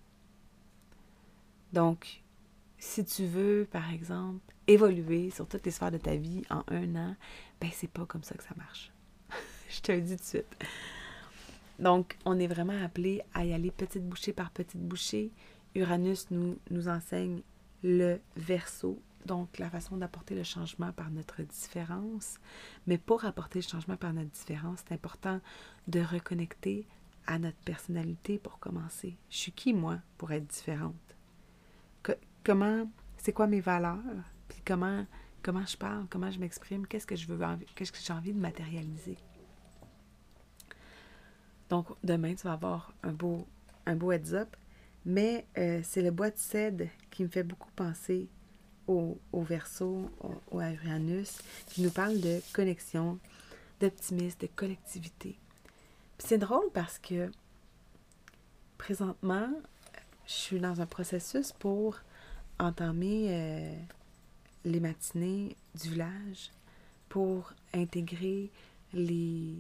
Donc, 1.74 2.24
si 2.78 3.04
tu 3.04 3.26
veux, 3.26 3.68
par 3.70 3.92
exemple, 3.92 4.40
évoluer 4.68 5.32
sur 5.32 5.50
toutes 5.50 5.66
les 5.66 5.72
sphères 5.72 5.92
de 5.92 5.98
ta 5.98 6.16
vie 6.16 6.44
en 6.50 6.64
un 6.70 6.96
an, 6.96 7.16
ben 7.60 7.70
c'est 7.74 7.92
pas 7.92 8.06
comme 8.06 8.24
ça 8.24 8.36
que 8.36 8.44
ça 8.44 8.56
marche. 8.56 8.94
Je 9.70 9.82
te 9.82 9.92
le 9.92 10.00
dis 10.00 10.16
tout 10.16 10.24
de 10.24 10.28
suite. 10.28 10.66
Donc, 11.78 12.18
on 12.24 12.40
est 12.40 12.48
vraiment 12.48 12.82
appelé 12.86 13.22
à 13.34 13.44
y 13.44 13.52
aller 13.52 13.70
petite 13.70 14.08
bouchée 14.08 14.32
par 14.32 14.52
petite 14.52 14.80
bouchée. 14.80 15.34
Uranus 15.76 16.32
nous, 16.32 16.58
nous 16.70 16.88
enseigne 16.88 17.42
le 17.84 18.22
verso, 18.38 18.98
donc 19.26 19.58
la 19.60 19.70
façon 19.70 19.98
d'apporter 19.98 20.36
le 20.36 20.44
changement 20.44 20.92
par 20.92 21.10
notre 21.10 21.42
différence. 21.42 22.38
Mais 22.88 22.98
pour 22.98 23.26
apporter 23.26 23.60
le 23.60 23.68
changement 23.68 23.98
par 23.98 24.14
notre 24.14 24.32
différence, 24.32 24.80
c'est 24.88 24.94
important 24.94 25.40
de 25.88 26.00
reconnecter 26.00 26.88
à 27.28 27.40
notre 27.40 27.58
personnalité 27.58 28.38
pour 28.38 28.60
commencer. 28.60 29.18
Je 29.30 29.38
suis 29.38 29.52
qui, 29.52 29.74
moi, 29.74 30.00
pour 30.18 30.32
être 30.32 30.48
différente? 30.48 30.96
comment, 32.44 32.88
c'est 33.18 33.34
quoi 33.34 33.48
mes 33.48 33.62
valeurs? 33.62 33.98
Puis 34.48 34.62
comment, 34.64 35.08
comment 35.42 35.66
je 35.66 35.76
parle, 35.76 36.06
comment 36.12 36.30
je 36.30 36.40
m'exprime, 36.40 36.86
qu'est-ce 36.86 37.08
que 37.08 37.16
je 37.16 37.26
veux, 37.26 37.40
qu'est-ce 37.74 37.92
que 37.92 37.98
j'ai 38.00 38.14
envie 38.14 38.34
de 38.34 38.40
matérialiser? 38.40 39.18
Donc, 41.70 41.88
demain, 42.04 42.36
tu 42.36 42.44
vas 42.44 42.54
avoir 42.54 42.94
un 43.02 43.12
beau, 43.14 43.48
un 43.88 43.96
beau 43.96 44.12
heads-up 44.12 44.56
mais 45.06 45.46
euh, 45.58 45.80
c'est 45.84 46.02
le 46.02 46.12
bois 46.12 46.32
de 46.32 46.38
cèdre 46.38 46.86
qui 47.12 47.24
me 47.24 47.30
fait 47.30 47.44
beaucoup 47.44 47.70
penser 47.76 48.28
au, 48.88 49.18
au 49.32 49.42
verso, 49.42 50.10
au, 50.52 50.62
Uranus, 50.62 51.40
qui 51.68 51.82
nous 51.82 51.92
parle 51.92 52.20
de 52.20 52.42
connexion, 52.54 53.20
d'optimisme, 53.80 54.38
de 54.40 54.48
collectivité. 54.56 55.38
c'est 56.18 56.38
drôle 56.38 56.70
parce 56.74 57.00
que 57.00 57.30
présentement, 58.78 59.50
je 60.28 60.34
suis 60.34 60.60
dans 60.60 60.82
un 60.82 60.86
processus 60.86 61.52
pour 61.52 62.00
entamer 62.60 63.28
euh, 63.30 63.76
les 64.64 64.80
matinées 64.80 65.56
du 65.82 65.90
village, 65.90 66.52
pour 67.10 67.54
intégrer 67.74 68.50
les, 68.94 69.56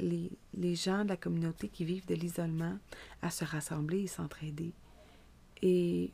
les, 0.00 0.30
les, 0.54 0.74
gens 0.74 1.04
de 1.04 1.10
la 1.10 1.16
communauté 1.16 1.68
qui 1.68 1.84
vivent 1.84 2.06
de 2.06 2.14
l'isolement 2.14 2.78
à 3.20 3.30
se 3.30 3.44
rassembler 3.44 4.00
et 4.00 4.06
s'entraider. 4.06 4.72
Et 5.62 6.10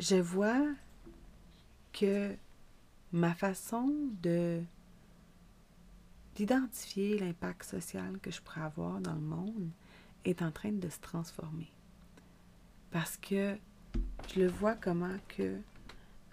je 0.00 0.16
vois 0.16 0.64
que 1.92 2.34
ma 3.12 3.34
façon 3.34 3.92
de 4.22 4.62
d'identifier 6.34 7.18
l'impact 7.18 7.64
social 7.64 8.20
que 8.20 8.30
je 8.30 8.40
pourrais 8.40 8.60
avoir 8.60 9.00
dans 9.00 9.14
le 9.14 9.20
monde 9.20 9.70
est 10.24 10.40
en 10.40 10.52
train 10.52 10.70
de 10.70 10.88
se 10.88 11.00
transformer. 11.00 11.72
Parce 12.92 13.16
que 13.16 13.58
je 14.28 14.40
le 14.40 14.46
vois 14.46 14.76
comment 14.76 15.16
que 15.26 15.58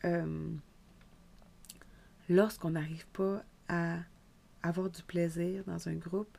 euh, 0.03 0.51
lorsqu'on 2.29 2.71
n'arrive 2.71 3.07
pas 3.07 3.43
à 3.67 3.97
avoir 4.61 4.91
du 4.91 5.01
plaisir 5.01 5.63
dans 5.65 5.89
un 5.89 5.95
groupe, 5.95 6.37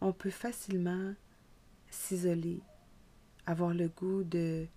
on 0.00 0.12
peut 0.12 0.30
facilement 0.30 1.12
s'isoler, 1.90 2.60
avoir 3.46 3.74
le 3.74 3.88
goût 3.88 4.22
de 4.22 4.68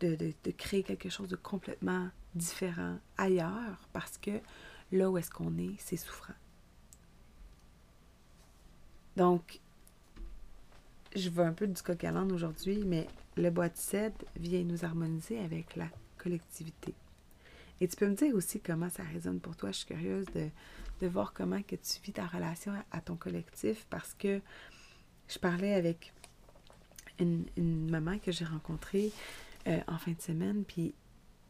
de, 0.00 0.16
de, 0.16 0.50
créer 0.50 0.82
quelque 0.82 1.08
chose 1.08 1.28
de 1.28 1.36
complètement 1.36 2.08
différent 2.34 2.98
ailleurs 3.16 3.88
parce 3.92 4.18
que 4.18 4.40
là 4.92 5.10
où 5.10 5.18
est-ce 5.18 5.30
qu'on 5.30 5.56
est, 5.58 5.74
c'est 5.78 5.96
souffrant. 5.96 6.34
Donc, 9.16 9.60
je 11.16 11.28
veux 11.28 11.44
un 11.44 11.52
peu 11.52 11.66
du 11.66 11.82
coq 11.82 12.04
à 12.04 12.12
aujourd'hui, 12.22 12.82
mais 12.84 13.08
le 13.36 13.50
de 13.50 13.70
cèdre 13.74 14.24
vient 14.36 14.62
nous 14.62 14.84
harmoniser 14.84 15.38
avec 15.38 15.76
la 15.76 15.88
collectivité. 16.16 16.94
Et 17.80 17.88
tu 17.88 17.96
peux 17.96 18.08
me 18.08 18.14
dire 18.14 18.34
aussi 18.34 18.60
comment 18.60 18.90
ça 18.90 19.02
résonne 19.02 19.40
pour 19.40 19.56
toi. 19.56 19.70
Je 19.70 19.78
suis 19.78 19.86
curieuse 19.86 20.26
de, 20.34 20.48
de 21.00 21.06
voir 21.06 21.32
comment 21.32 21.62
que 21.62 21.76
tu 21.76 22.00
vis 22.02 22.12
ta 22.12 22.26
relation 22.26 22.72
à, 22.90 23.00
ton 23.00 23.16
collectif 23.16 23.86
parce 23.88 24.14
que 24.14 24.40
je 25.28 25.38
parlais 25.38 25.74
avec 25.74 26.12
une, 27.18 27.44
une 27.56 27.90
maman 27.90 28.18
que 28.18 28.32
j'ai 28.32 28.44
rencontrée 28.44 29.12
euh, 29.68 29.80
en 29.86 29.98
fin 29.98 30.12
de 30.12 30.20
semaine, 30.20 30.64
puis 30.64 30.94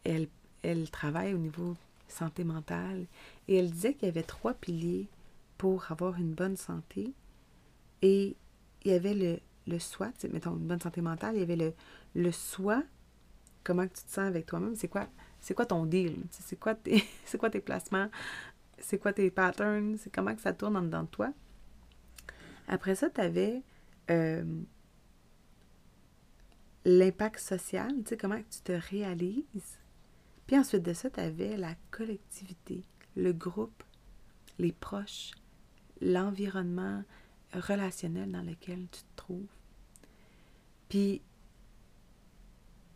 elle, 0.04 0.28
elle 0.62 0.90
travaille 0.90 1.34
au 1.34 1.38
niveau 1.38 1.76
santé 2.08 2.44
mentale. 2.44 3.06
Et 3.46 3.56
elle 3.56 3.70
disait 3.70 3.94
qu'il 3.94 4.06
y 4.06 4.10
avait 4.10 4.22
trois 4.22 4.54
piliers 4.54 5.08
pour 5.56 5.90
avoir 5.90 6.16
une 6.16 6.34
bonne 6.34 6.56
santé. 6.56 7.12
Et 8.02 8.37
il 8.84 8.90
y 8.90 8.94
avait 8.94 9.14
le, 9.14 9.38
le 9.66 9.78
soi, 9.78 10.10
mettons 10.32 10.56
une 10.56 10.66
bonne 10.66 10.80
santé 10.80 11.00
mentale, 11.00 11.37
il 11.37 11.40
y 11.40 11.42
avait 11.42 11.56
le, 11.56 11.75
le 12.14 12.32
soi, 12.32 12.82
comment 13.64 13.82
tu 13.82 13.94
te 13.94 14.10
sens 14.10 14.18
avec 14.18 14.46
toi-même, 14.46 14.75
c'est 14.76 14.88
quoi, 14.88 15.06
c'est 15.40 15.54
quoi 15.54 15.66
ton 15.66 15.84
deal, 15.84 16.16
c'est 16.30 16.58
quoi, 16.58 16.75
tes, 16.75 17.04
c'est 17.25 17.38
quoi 17.38 17.50
tes 17.50 17.60
placements, 17.60 18.08
c'est 18.78 18.98
quoi 18.98 19.12
tes 19.12 19.30
patterns, 19.30 19.96
c'est 19.98 20.12
comment 20.12 20.34
que 20.34 20.40
ça 20.40 20.52
tourne 20.52 20.76
en 20.76 20.82
dedans 20.82 21.02
de 21.02 21.08
toi? 21.08 21.32
Après 22.68 22.94
ça, 22.94 23.10
tu 23.10 23.20
avais 23.20 23.62
euh, 24.10 24.44
l'impact 26.88 27.38
social, 27.38 27.92
tu 27.99 28.09
sais, 28.09 28.16
comment 28.16 28.40
tu 28.50 28.61
te 28.62 28.73
réalises. 28.73 29.78
Puis 30.47 30.59
ensuite 30.59 30.83
de 30.83 30.95
ça, 30.95 31.11
tu 31.11 31.21
avais 31.21 31.57
la 31.57 31.75
collectivité, 31.90 32.83
le 33.14 33.33
groupe, 33.33 33.83
les 34.59 34.73
proches, 34.73 35.33
l'environnement 36.00 37.04
relationnel 37.52 38.33
dans 38.33 38.42
lequel 38.42 38.87
tu 38.90 39.00
te 39.02 39.16
trouves. 39.16 39.52
Puis 40.88 41.21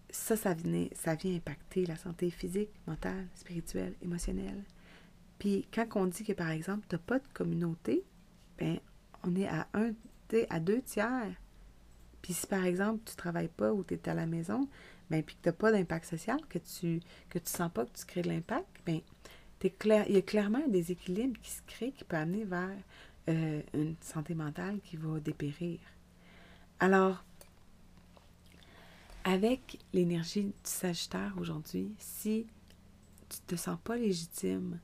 ça, 0.09 0.37
ça, 0.37 0.55
venait, 0.55 0.91
ça 0.95 1.15
vient 1.15 1.37
impacter 1.37 1.85
la 1.85 1.97
santé 1.97 2.31
physique, 2.31 2.71
mentale, 2.87 3.29
spirituelle, 3.35 3.95
émotionnelle. 4.01 4.65
Puis 5.39 5.69
quand 5.73 5.87
on 5.97 6.07
dit 6.07 6.25
que, 6.25 6.33
par 6.33 6.51
exemple, 6.51 6.87
tu 6.89 6.95
n'as 6.95 7.03
pas 7.03 7.19
de 7.19 7.29
communauté, 7.35 8.05
ben 8.57 8.79
on 9.23 9.35
est 9.37 9.49
à 9.49 9.69
un, 9.75 9.93
à 10.49 10.61
deux 10.61 10.81
tiers 10.81 11.42
puis 12.23 12.33
si 12.33 12.47
par 12.47 12.65
exemple 12.65 13.03
tu 13.05 13.13
ne 13.13 13.17
travailles 13.17 13.49
pas 13.49 13.73
ou 13.73 13.85
tu 13.85 13.95
es 13.95 14.09
à 14.09 14.15
la 14.15 14.27
maison, 14.27 14.69
ben, 15.11 15.23
puis 15.23 15.37
que 15.37 15.43
tu 15.43 15.49
n'as 15.49 15.53
pas 15.53 15.73
d'impact 15.73 16.07
social, 16.07 16.39
que 16.49 16.59
tu 16.59 17.01
que 17.29 17.39
tu 17.39 17.51
sens 17.51 17.71
pas 17.71 17.85
que 17.85 17.93
tu 17.93 18.07
crées 18.07 18.23
de 18.23 18.29
l'impact, 18.29 18.69
bien, 18.87 19.01
clair, 19.71 20.05
il 20.09 20.15
y 20.15 20.19
a 20.19 20.23
clairement 20.23 20.63
un 20.65 20.69
déséquilibre 20.69 21.39
qui 21.41 21.51
se 21.51 21.63
crée 21.67 21.93
qui 21.93 22.05
peut 22.05 22.17
amener 22.17 22.45
vers 22.45 22.77
euh, 23.29 23.63
une 23.75 23.95
santé 24.01 24.35
mentale 24.35 24.81
qui 24.85 24.97
va 24.97 25.21
dépérir. 25.21 25.79
Alors, 26.81 27.25
avec 29.25 29.79
l'énergie 29.93 30.45
du 30.45 30.53
Sagittaire 30.65 31.35
aujourd'hui, 31.39 31.95
si 31.99 32.47
tu 33.29 33.37
ne 33.41 33.57
te 33.57 33.57
sens 33.57 33.79
pas 33.85 33.97
légitime, 33.97 34.81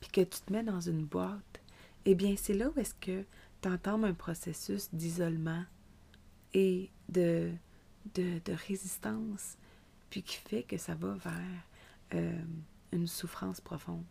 puis 0.00 0.10
que 0.10 0.20
tu 0.20 0.40
te 0.40 0.52
mets 0.52 0.62
dans 0.62 0.80
une 0.80 1.04
boîte, 1.04 1.60
eh 2.04 2.14
bien, 2.14 2.34
c'est 2.36 2.54
là 2.54 2.68
où 2.68 2.78
est-ce 2.78 2.94
que 2.94 3.24
tu 3.62 3.68
entends 3.68 4.02
un 4.02 4.14
processus 4.14 4.88
d'isolement, 4.92 5.64
et 6.54 6.90
de, 7.08 7.50
résistance, 8.68 9.56
puis 10.10 10.22
qui 10.22 10.36
fait 10.36 10.62
que 10.62 10.76
ça 10.76 10.94
va 10.94 11.14
vers 11.14 11.64
euh, 12.14 12.42
une 12.92 13.06
souffrance 13.06 13.60
profonde. 13.60 14.04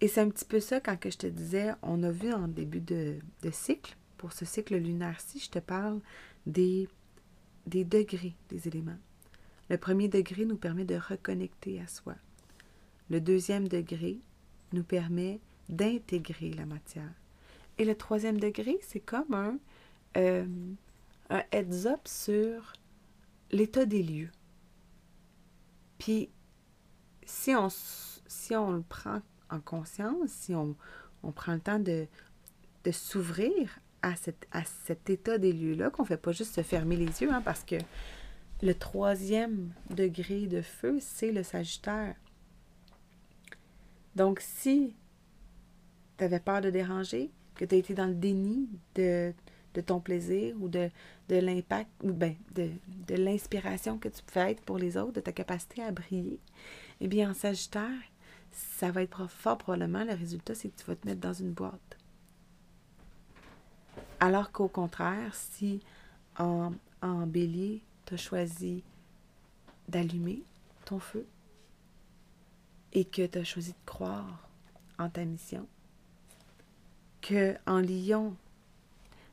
Et 0.00 0.08
c'est 0.08 0.20
un 0.20 0.28
petit 0.30 0.44
peu 0.44 0.60
ça 0.60 0.80
quand 0.80 0.96
je 1.04 1.16
te 1.16 1.26
disais, 1.26 1.72
on 1.82 2.02
a 2.02 2.10
vu 2.10 2.32
en 2.32 2.48
début 2.48 2.80
de, 2.80 3.18
de 3.42 3.50
cycle, 3.50 3.96
pour 4.18 4.32
ce 4.32 4.44
cycle 4.44 4.76
lunaire-ci, 4.76 5.40
je 5.40 5.50
te 5.50 5.58
parle 5.58 6.00
des, 6.46 6.88
des 7.66 7.84
degrés 7.84 8.34
des 8.48 8.68
éléments. 8.68 8.98
Le 9.68 9.78
premier 9.78 10.08
degré 10.08 10.44
nous 10.44 10.56
permet 10.56 10.84
de 10.84 10.96
reconnecter 10.96 11.80
à 11.80 11.86
soi. 11.86 12.14
Le 13.10 13.20
deuxième 13.20 13.68
degré 13.68 14.18
nous 14.72 14.84
permet 14.84 15.40
d'intégrer 15.68 16.50
la 16.50 16.66
matière. 16.66 17.12
Et 17.78 17.84
le 17.84 17.94
troisième 17.94 18.38
degré, 18.38 18.78
c'est 18.82 19.00
comme 19.00 19.32
un, 19.34 19.58
euh, 20.16 20.46
un 21.30 21.42
heads-up 21.52 22.00
sur 22.06 22.72
l'état 23.50 23.84
des 23.84 24.02
lieux. 24.02 24.30
Puis, 25.98 26.30
si 27.24 27.54
on, 27.54 27.68
le 28.72 28.82
prend 28.82 29.22
en 29.50 29.60
conscience, 29.60 30.30
si 30.30 30.54
on, 30.54 30.76
prend 31.34 31.54
le 31.54 31.60
temps 31.60 31.78
de, 31.78 32.06
s'ouvrir 32.90 33.78
à 34.02 34.14
cet 34.16 35.10
état 35.10 35.38
des 35.38 35.52
lieux-là, 35.52 35.90
qu'on 35.90 36.02
ne 36.02 36.08
fait 36.08 36.16
pas 36.16 36.32
juste 36.32 36.54
se 36.54 36.62
fermer 36.62 36.96
les 36.96 37.22
yeux, 37.22 37.32
hein, 37.32 37.42
parce 37.42 37.62
que 37.62 37.76
le 38.62 38.74
troisième 38.74 39.72
degré 39.90 40.46
de 40.46 40.62
feu, 40.62 40.98
c'est 41.00 41.32
le 41.32 41.42
Sagittaire. 41.42 42.16
Donc, 44.16 44.40
si 44.40 44.94
tu 46.18 46.24
avais 46.24 46.40
peur 46.40 46.60
de 46.60 46.70
déranger, 46.70 47.30
que 47.54 47.64
tu 47.64 47.74
as 47.74 47.78
été 47.78 47.94
dans 47.94 48.06
le 48.06 48.14
déni 48.14 48.68
de, 48.94 49.32
de 49.74 49.80
ton 49.80 50.00
plaisir 50.00 50.54
ou 50.60 50.68
de, 50.68 50.90
l'impact 51.28 51.90
ou 52.02 52.12
ben, 52.12 52.34
de, 52.54 52.70
de 53.08 53.14
l'inspiration 53.14 53.98
que 53.98 54.08
tu 54.08 54.22
peux 54.22 54.40
être 54.40 54.62
pour 54.62 54.78
les 54.78 54.96
autres, 54.96 55.12
de 55.12 55.20
ta 55.20 55.32
capacité 55.32 55.82
à 55.82 55.90
briller, 55.90 56.40
eh 57.00 57.08
bien, 57.08 57.30
en 57.30 57.34
Sagittaire, 57.34 58.00
ça 58.50 58.90
va 58.90 59.02
être 59.02 59.26
fort 59.28 59.58
probablement, 59.58 60.04
le 60.04 60.12
résultat, 60.12 60.54
c'est 60.54 60.68
que 60.68 60.80
tu 60.80 60.86
vas 60.86 60.96
te 60.96 61.06
mettre 61.06 61.20
dans 61.20 61.32
une 61.32 61.52
boîte. 61.52 61.98
Alors 64.20 64.52
qu'au 64.52 64.68
contraire, 64.68 65.34
si 65.34 65.80
en, 66.38 66.72
en 67.00 67.26
bélier, 67.26 67.82
tu 68.06 68.14
as 68.14 68.18
choisi 68.18 68.84
d'allumer 69.88 70.42
ton 70.84 70.98
feu 70.98 71.26
et 72.92 73.04
que 73.04 73.26
tu 73.26 73.38
as 73.38 73.44
choisi 73.44 73.72
de 73.72 73.86
croire 73.86 74.48
en 74.98 75.08
ta 75.08 75.24
mission, 75.24 75.66
que 77.20 77.56
en 77.66 77.80
lion, 77.80 78.36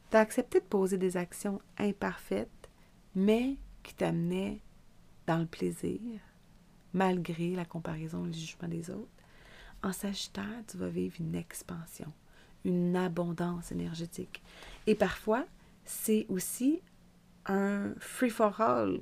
tu 0.10 0.18
as 0.18 0.22
accepté 0.22 0.60
de 0.60 0.66
poser 0.66 0.98
des 0.98 1.18
actions 1.18 1.62
imparfaites, 1.78 2.70
mais 3.16 3.58
qui 3.84 3.94
t'amenaient 3.94 4.62
dans 5.28 5.38
le 5.38 5.46
plaisir, 5.46 6.20
malgré 6.94 7.56
la 7.56 7.66
comparaison 7.66 8.24
et 8.26 8.28
le 8.28 8.34
jugement 8.34 8.68
des 8.68 8.90
autres. 8.90 9.08
En 9.84 9.94
Sagittaire, 9.94 10.64
tu 10.68 10.78
vas 10.78 10.90
vivre 10.90 11.16
une 11.20 11.36
expansion, 11.36 12.12
une 12.66 12.96
abondance 12.96 13.72
énergétique. 13.72 14.42
Et 14.88 14.96
parfois, 14.96 15.46
c'est 15.86 16.26
aussi 16.30 16.82
un 17.46 17.94
free 18.00 18.30
for 18.30 18.60
all. 18.60 19.00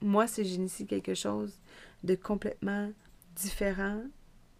Moi, 0.00 0.26
si 0.26 0.44
j'initie 0.44 0.86
quelque 0.86 1.14
chose 1.14 1.60
de 2.04 2.14
complètement 2.14 2.90
différent, 3.34 4.02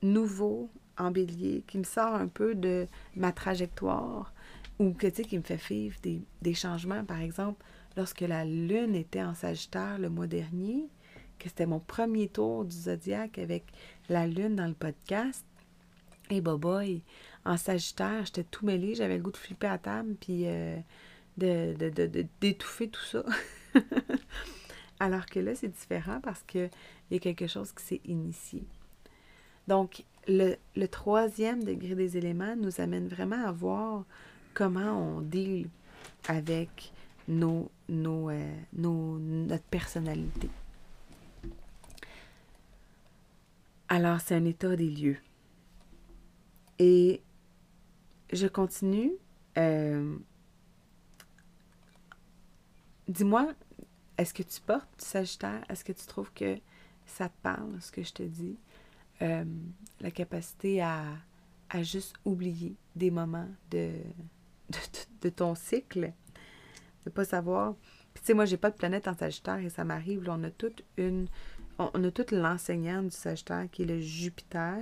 nouveau, 0.03 0.71
en 0.99 1.11
bélier, 1.11 1.65
qui 1.67 1.79
me 1.79 1.85
sort 1.85 2.15
un 2.15 2.29
peu 2.29 2.55
de 2.55 2.87
ma 3.15 3.33
trajectoire, 3.33 4.33
ou 4.79 4.93
que, 4.93 5.07
tu 5.07 5.17
sais, 5.17 5.25
qui 5.25 5.39
me 5.39 5.43
fait 5.43 5.63
vivre 5.69 5.97
des, 6.03 6.23
des, 6.43 6.55
changements. 6.55 7.05
Par 7.05 7.21
exemple, 7.21 7.65
lorsque 7.97 8.21
la 8.21 8.45
Lune 8.45 8.95
était 8.95 9.23
en 9.23 9.35
Sagittaire 9.35 9.99
le 9.99 10.11
mois 10.11 10.27
dernier, 10.27 10.89
que 11.39 11.49
c'était 11.49 11.67
mon 11.67 11.81
premier 11.81 12.29
tour 12.29 12.65
du 12.65 12.77
zodiaque 12.77 13.39
avec 13.39 13.65
la 14.09 14.27
Lune 14.27 14.57
dans 14.57 14.67
le 14.67 14.75
podcast, 14.75 15.45
et 16.31 16.37
hey, 16.37 16.41
boy, 16.41 17.03
en 17.45 17.57
Sagittaire, 17.57 18.25
j'étais 18.25 18.45
tout 18.45 18.67
mêlé, 18.67 18.95
j'avais 18.95 19.17
le 19.17 19.23
goût 19.23 19.31
de 19.31 19.37
flipper 19.37 19.69
à 19.69 19.79
table, 19.79 20.17
puis 20.21 20.43
euh, 20.47 20.77
de, 21.37 21.75
d'étouffer 22.41 22.89
tout 22.89 23.05
ça. 23.05 23.25
Alors 25.01 25.27
que 25.27 25.39
là, 25.39 25.55
c'est 25.55 25.69
différent 25.69 26.21
parce 26.21 26.43
qu'il 26.43 26.71
y 27.11 27.17
a 27.17 27.19
quelque 27.19 27.47
chose 27.47 27.73
qui 27.73 27.85
s'est 27.85 28.01
initié. 28.07 28.65
Donc, 29.69 30.05
le, 30.27 30.57
troisième 30.87 31.63
degré 31.63 31.95
des 31.95 32.17
éléments 32.17 32.57
nous 32.57 32.81
amène 32.81 33.07
vraiment 33.07 33.45
à 33.47 33.53
voir 33.53 34.05
comment 34.57 34.99
on 34.99 35.21
deal 35.21 35.69
avec 36.29 36.91
nos, 37.29 37.71
nos, 37.91 38.31
euh, 38.31 38.57
nos, 38.73 39.19
notre 39.19 39.65
personnalité. 39.65 40.49
Alors, 43.89 44.21
c'est 44.21 44.35
un 44.35 44.47
état 44.47 44.75
des 44.75 44.89
lieux. 44.89 45.19
Et 46.79 47.23
je 48.33 48.47
continue. 48.47 49.13
Euh, 49.59 50.17
dis-moi, 53.09 53.53
est-ce 54.17 54.33
que 54.33 54.43
tu 54.43 54.61
portes 54.63 54.89
du 54.99 55.05
Sagittaire? 55.05 55.65
Est-ce 55.69 55.85
que 55.85 55.93
tu 55.93 56.07
trouves 56.07 56.33
que 56.33 56.57
ça 57.05 57.29
te 57.29 57.43
parle, 57.43 57.79
ce 57.83 57.93
que 57.93 58.03
je 58.03 58.13
te 58.13 58.23
dis? 58.23 58.57
Euh, 59.21 59.45
la 60.01 60.11
capacité 60.11 60.81
à, 60.81 61.05
à, 61.69 61.83
juste 61.83 62.15
oublier 62.25 62.75
des 62.95 63.11
moments 63.11 63.49
de, 63.71 63.93
de, 65.23 65.29
ton 65.29 65.55
cycle, 65.55 66.13
de 67.05 67.11
pas 67.11 67.25
savoir. 67.25 67.75
Puis 68.15 68.23
tu 68.23 68.27
sais, 68.27 68.35
moi, 68.35 68.45
j'ai 68.45 68.57
pas 68.57 68.71
de 68.71 68.77
planète 68.77 69.09
en 69.09 69.17
Sagittaire 69.17 69.59
et 69.59 69.71
ça 69.71 69.85
m'arrive, 69.85 70.27
on 70.29 70.43
a 70.45 70.51
toute 70.51 70.83
une... 70.97 71.29
On 71.79 72.03
a 72.05 72.11
toute 72.11 72.31
l'enseignante 72.31 73.09
du 73.09 73.17
Sagittaire 73.17 73.67
qui 73.71 73.83
est 73.83 73.87
le 73.87 74.01
Jupiter. 74.01 74.79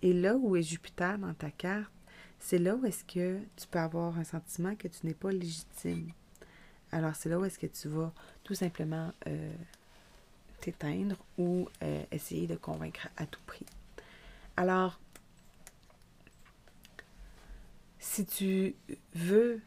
Et 0.00 0.12
là 0.12 0.36
où 0.36 0.54
est 0.54 0.62
Jupiter 0.62 1.18
dans 1.18 1.34
ta 1.34 1.50
carte, 1.50 1.90
c'est 2.38 2.58
là 2.58 2.76
où 2.76 2.86
est-ce 2.86 3.04
que 3.04 3.40
tu 3.56 3.66
peux 3.68 3.80
avoir 3.80 4.16
un 4.16 4.22
sentiment 4.22 4.76
que 4.76 4.86
tu 4.86 5.06
n'es 5.06 5.14
pas 5.14 5.32
légitime. 5.32 6.12
Alors, 6.92 7.16
c'est 7.16 7.28
là 7.28 7.38
où 7.40 7.44
est-ce 7.44 7.58
que 7.58 7.66
tu 7.66 7.88
vas 7.88 8.12
tout 8.44 8.54
simplement 8.54 9.12
euh, 9.26 9.52
t'éteindre 10.60 11.16
ou 11.36 11.68
euh, 11.82 12.04
essayer 12.12 12.46
de 12.46 12.56
convaincre 12.56 13.08
à 13.16 13.26
tout 13.26 13.40
prix. 13.46 13.66
Alors, 14.56 14.99
si 18.00 18.24
tu 18.24 18.74
veux 19.14 19.60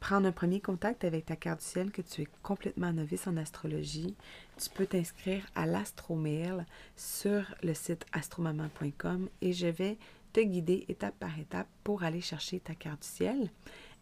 prendre 0.00 0.26
un 0.26 0.32
premier 0.32 0.60
contact 0.60 1.04
avec 1.04 1.26
ta 1.26 1.36
carte 1.36 1.60
du 1.60 1.66
ciel, 1.66 1.90
que 1.90 2.02
tu 2.02 2.22
es 2.22 2.28
complètement 2.42 2.92
novice 2.92 3.26
en 3.26 3.36
astrologie, 3.36 4.16
tu 4.56 4.68
peux 4.70 4.86
t'inscrire 4.86 5.46
à 5.54 5.66
l'astromail 5.66 6.64
sur 6.96 7.42
le 7.62 7.74
site 7.74 8.04
astromaman.com 8.12 9.28
et 9.40 9.52
je 9.52 9.68
vais 9.68 9.98
te 10.32 10.40
guider 10.40 10.84
étape 10.88 11.18
par 11.18 11.38
étape 11.38 11.68
pour 11.84 12.02
aller 12.02 12.20
chercher 12.20 12.60
ta 12.60 12.74
carte 12.74 13.02
du 13.02 13.08
ciel. 13.08 13.50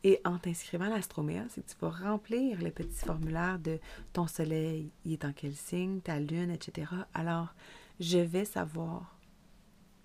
Et 0.03 0.21
en 0.25 0.39
t'inscrivant 0.39 0.87
à 0.87 0.91
l'astromail, 0.91 1.47
c'est 1.51 1.65
que 1.65 1.71
tu 1.71 1.77
vas 1.81 1.91
remplir 1.91 2.61
le 2.63 2.71
petit 2.71 3.05
formulaire 3.05 3.59
de 3.59 3.79
ton 4.13 4.27
soleil, 4.27 4.91
il 5.05 5.13
est 5.15 5.25
en 5.25 5.33
quel 5.33 5.55
signe, 5.55 6.01
ta 6.01 6.21
lune, 6.21 6.51
etc. 6.51 6.91
Alors, 7.13 7.55
je 8.01 8.19
vais 8.19 8.45
savoir 8.45 9.17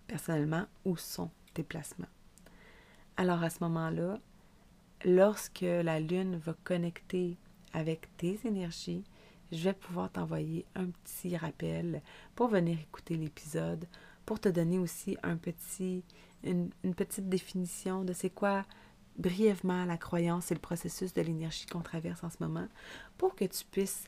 personnellement 0.08 0.65
où 0.86 0.98
sont 0.98 1.30
tes 1.54 1.63
placements. 1.63 2.08
Alors, 3.22 3.44
à 3.44 3.52
ce 3.52 3.60
moment-là, 3.62 4.18
lorsque 5.06 5.62
la 5.62 6.00
lune 6.00 6.38
va 6.38 6.56
connecter 6.64 7.38
avec 7.72 8.10
tes 8.18 8.40
énergies, 8.46 9.04
je 9.52 9.66
vais 9.66 9.74
pouvoir 9.74 10.12
t'envoyer 10.12 10.66
un 10.74 10.88
petit 10.88 11.38
rappel 11.38 12.02
pour 12.34 12.48
venir 12.48 12.80
écouter 12.80 13.18
l'épisode, 13.18 13.86
pour 14.26 14.40
te 14.40 14.50
donner 14.50 14.80
aussi 14.80 15.18
un 15.22 15.38
petit, 15.38 16.04
une, 16.44 16.72
petite 16.96 17.30
définition 17.30 18.04
de 18.04 18.12
c'est 18.12 18.32
quoi 18.32 18.66
brièvement 19.20 19.86
la 19.86 19.98
croyance 19.98 20.50
et 20.50 20.56
le 20.56 20.60
processus 20.60 21.14
de 21.14 21.22
l'énergie 21.22 21.68
qu'on 21.68 21.82
traverse 21.82 22.24
en 22.24 22.32
ce 22.32 22.38
moment, 22.40 22.68
pour 23.20 23.36
que 23.36 23.46
tu 23.46 23.66
puisses 23.66 24.06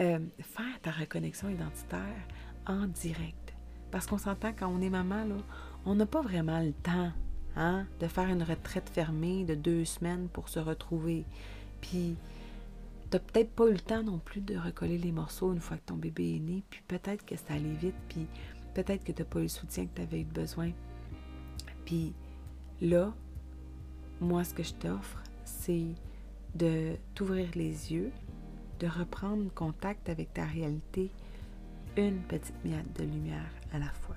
euh, 0.00 0.20
faire 0.40 0.80
ta 0.80 0.90
reconnexion 0.90 1.50
identitaire 1.50 2.26
en 2.66 2.86
direct. 2.86 3.52
Parce 3.90 4.06
qu'on 4.06 4.16
s'entend 4.16 4.54
quand 4.54 4.68
on 4.68 4.80
est 4.80 4.88
maman, 4.88 5.26
là, 5.26 5.36
on 5.84 5.96
n'a 5.96 6.06
pas 6.06 6.22
vraiment 6.22 6.60
le 6.60 6.72
temps 6.72 7.12
hein, 7.56 7.86
de 8.00 8.06
faire 8.06 8.28
une 8.28 8.42
retraite 8.42 8.88
fermée 8.88 9.44
de 9.44 9.54
deux 9.54 9.84
semaines 9.84 10.28
pour 10.28 10.48
se 10.48 10.58
retrouver. 10.58 11.24
Puis, 11.80 12.16
t'as 13.10 13.18
peut-être 13.18 13.50
pas 13.50 13.68
eu 13.68 13.72
le 13.72 13.80
temps 13.80 14.02
non 14.02 14.18
plus 14.18 14.40
de 14.40 14.56
recoller 14.56 14.98
les 14.98 15.12
morceaux 15.12 15.52
une 15.52 15.60
fois 15.60 15.76
que 15.76 15.86
ton 15.86 15.96
bébé 15.96 16.36
est 16.36 16.40
né, 16.40 16.62
puis 16.70 16.82
peut-être 16.88 17.24
que 17.24 17.36
ça 17.36 17.54
allait 17.54 17.74
vite, 17.74 17.94
puis 18.08 18.26
peut-être 18.74 19.04
que 19.04 19.12
tu 19.12 19.22
n'as 19.22 19.28
pas 19.28 19.38
eu 19.40 19.42
le 19.42 19.48
soutien 19.48 19.86
que 19.86 19.94
tu 19.94 20.02
avais 20.02 20.20
eu 20.20 20.24
besoin. 20.24 20.70
Puis 21.84 22.14
là, 22.80 23.12
moi, 24.20 24.44
ce 24.44 24.54
que 24.54 24.62
je 24.62 24.74
t'offre, 24.74 25.22
c'est 25.44 25.94
de 26.54 26.96
t'ouvrir 27.14 27.48
les 27.54 27.92
yeux, 27.92 28.12
de 28.80 28.86
reprendre 28.86 29.52
contact 29.54 30.08
avec 30.08 30.32
ta 30.32 30.44
réalité, 30.44 31.10
une 31.96 32.20
petite 32.22 32.64
miette 32.64 32.92
de 32.98 33.04
lumière 33.04 33.52
à 33.72 33.78
la 33.78 33.90
fois. 33.90 34.16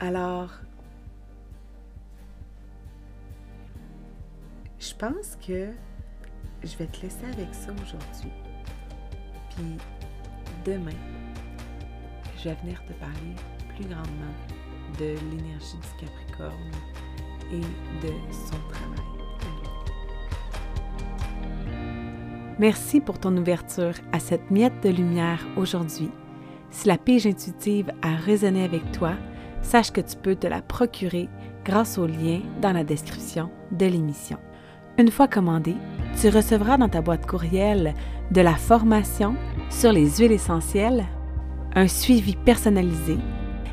Alors, 0.00 0.50
je 4.78 4.94
pense 4.94 5.36
que 5.44 5.72
je 6.62 6.76
vais 6.76 6.86
te 6.86 7.02
laisser 7.02 7.24
avec 7.24 7.52
ça 7.52 7.72
aujourd'hui. 7.72 8.30
Puis 9.50 9.76
demain, 10.64 10.96
je 12.36 12.44
vais 12.44 12.54
venir 12.62 12.80
te 12.86 12.92
parler 12.92 13.34
plus 13.74 13.86
grandement 13.86 14.34
de 15.00 15.16
l'énergie 15.30 15.76
du 15.76 16.06
Capricorne 16.06 16.70
et 17.50 17.60
de 17.60 18.12
son 18.32 18.58
travail. 18.68 19.18
Merci 22.60 23.00
pour 23.00 23.18
ton 23.18 23.36
ouverture 23.36 23.94
à 24.12 24.20
cette 24.20 24.50
miette 24.52 24.80
de 24.84 24.90
lumière 24.90 25.44
aujourd'hui. 25.56 26.10
Si 26.70 26.86
la 26.86 26.98
pige 26.98 27.26
intuitive 27.26 27.90
a 28.02 28.14
résonné 28.14 28.62
avec 28.62 28.92
toi, 28.92 29.14
sache 29.68 29.90
que 29.90 30.00
tu 30.00 30.16
peux 30.16 30.34
te 30.34 30.46
la 30.46 30.62
procurer 30.62 31.28
grâce 31.64 31.98
au 31.98 32.06
lien 32.06 32.40
dans 32.62 32.72
la 32.72 32.84
description 32.84 33.50
de 33.70 33.84
l'émission. 33.84 34.38
Une 34.96 35.10
fois 35.10 35.28
commandée, 35.28 35.76
tu 36.18 36.30
recevras 36.30 36.78
dans 36.78 36.88
ta 36.88 37.02
boîte 37.02 37.26
courriel 37.26 37.94
de 38.30 38.40
la 38.40 38.54
formation 38.54 39.36
sur 39.68 39.92
les 39.92 40.08
huiles 40.16 40.32
essentielles, 40.32 41.04
un 41.74 41.86
suivi 41.86 42.34
personnalisé 42.34 43.18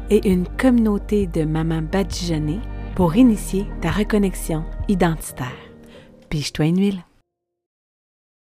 et 0.09 0.29
une 0.29 0.47
communauté 0.47 1.27
de 1.27 1.45
mamans 1.45 1.81
badigeonnées 1.81 2.59
pour 2.95 3.15
initier 3.15 3.65
ta 3.81 3.89
reconnexion 3.89 4.65
identitaire. 4.89 5.47
Pige-toi 6.29 6.65
une 6.65 6.79
huile. 6.79 7.14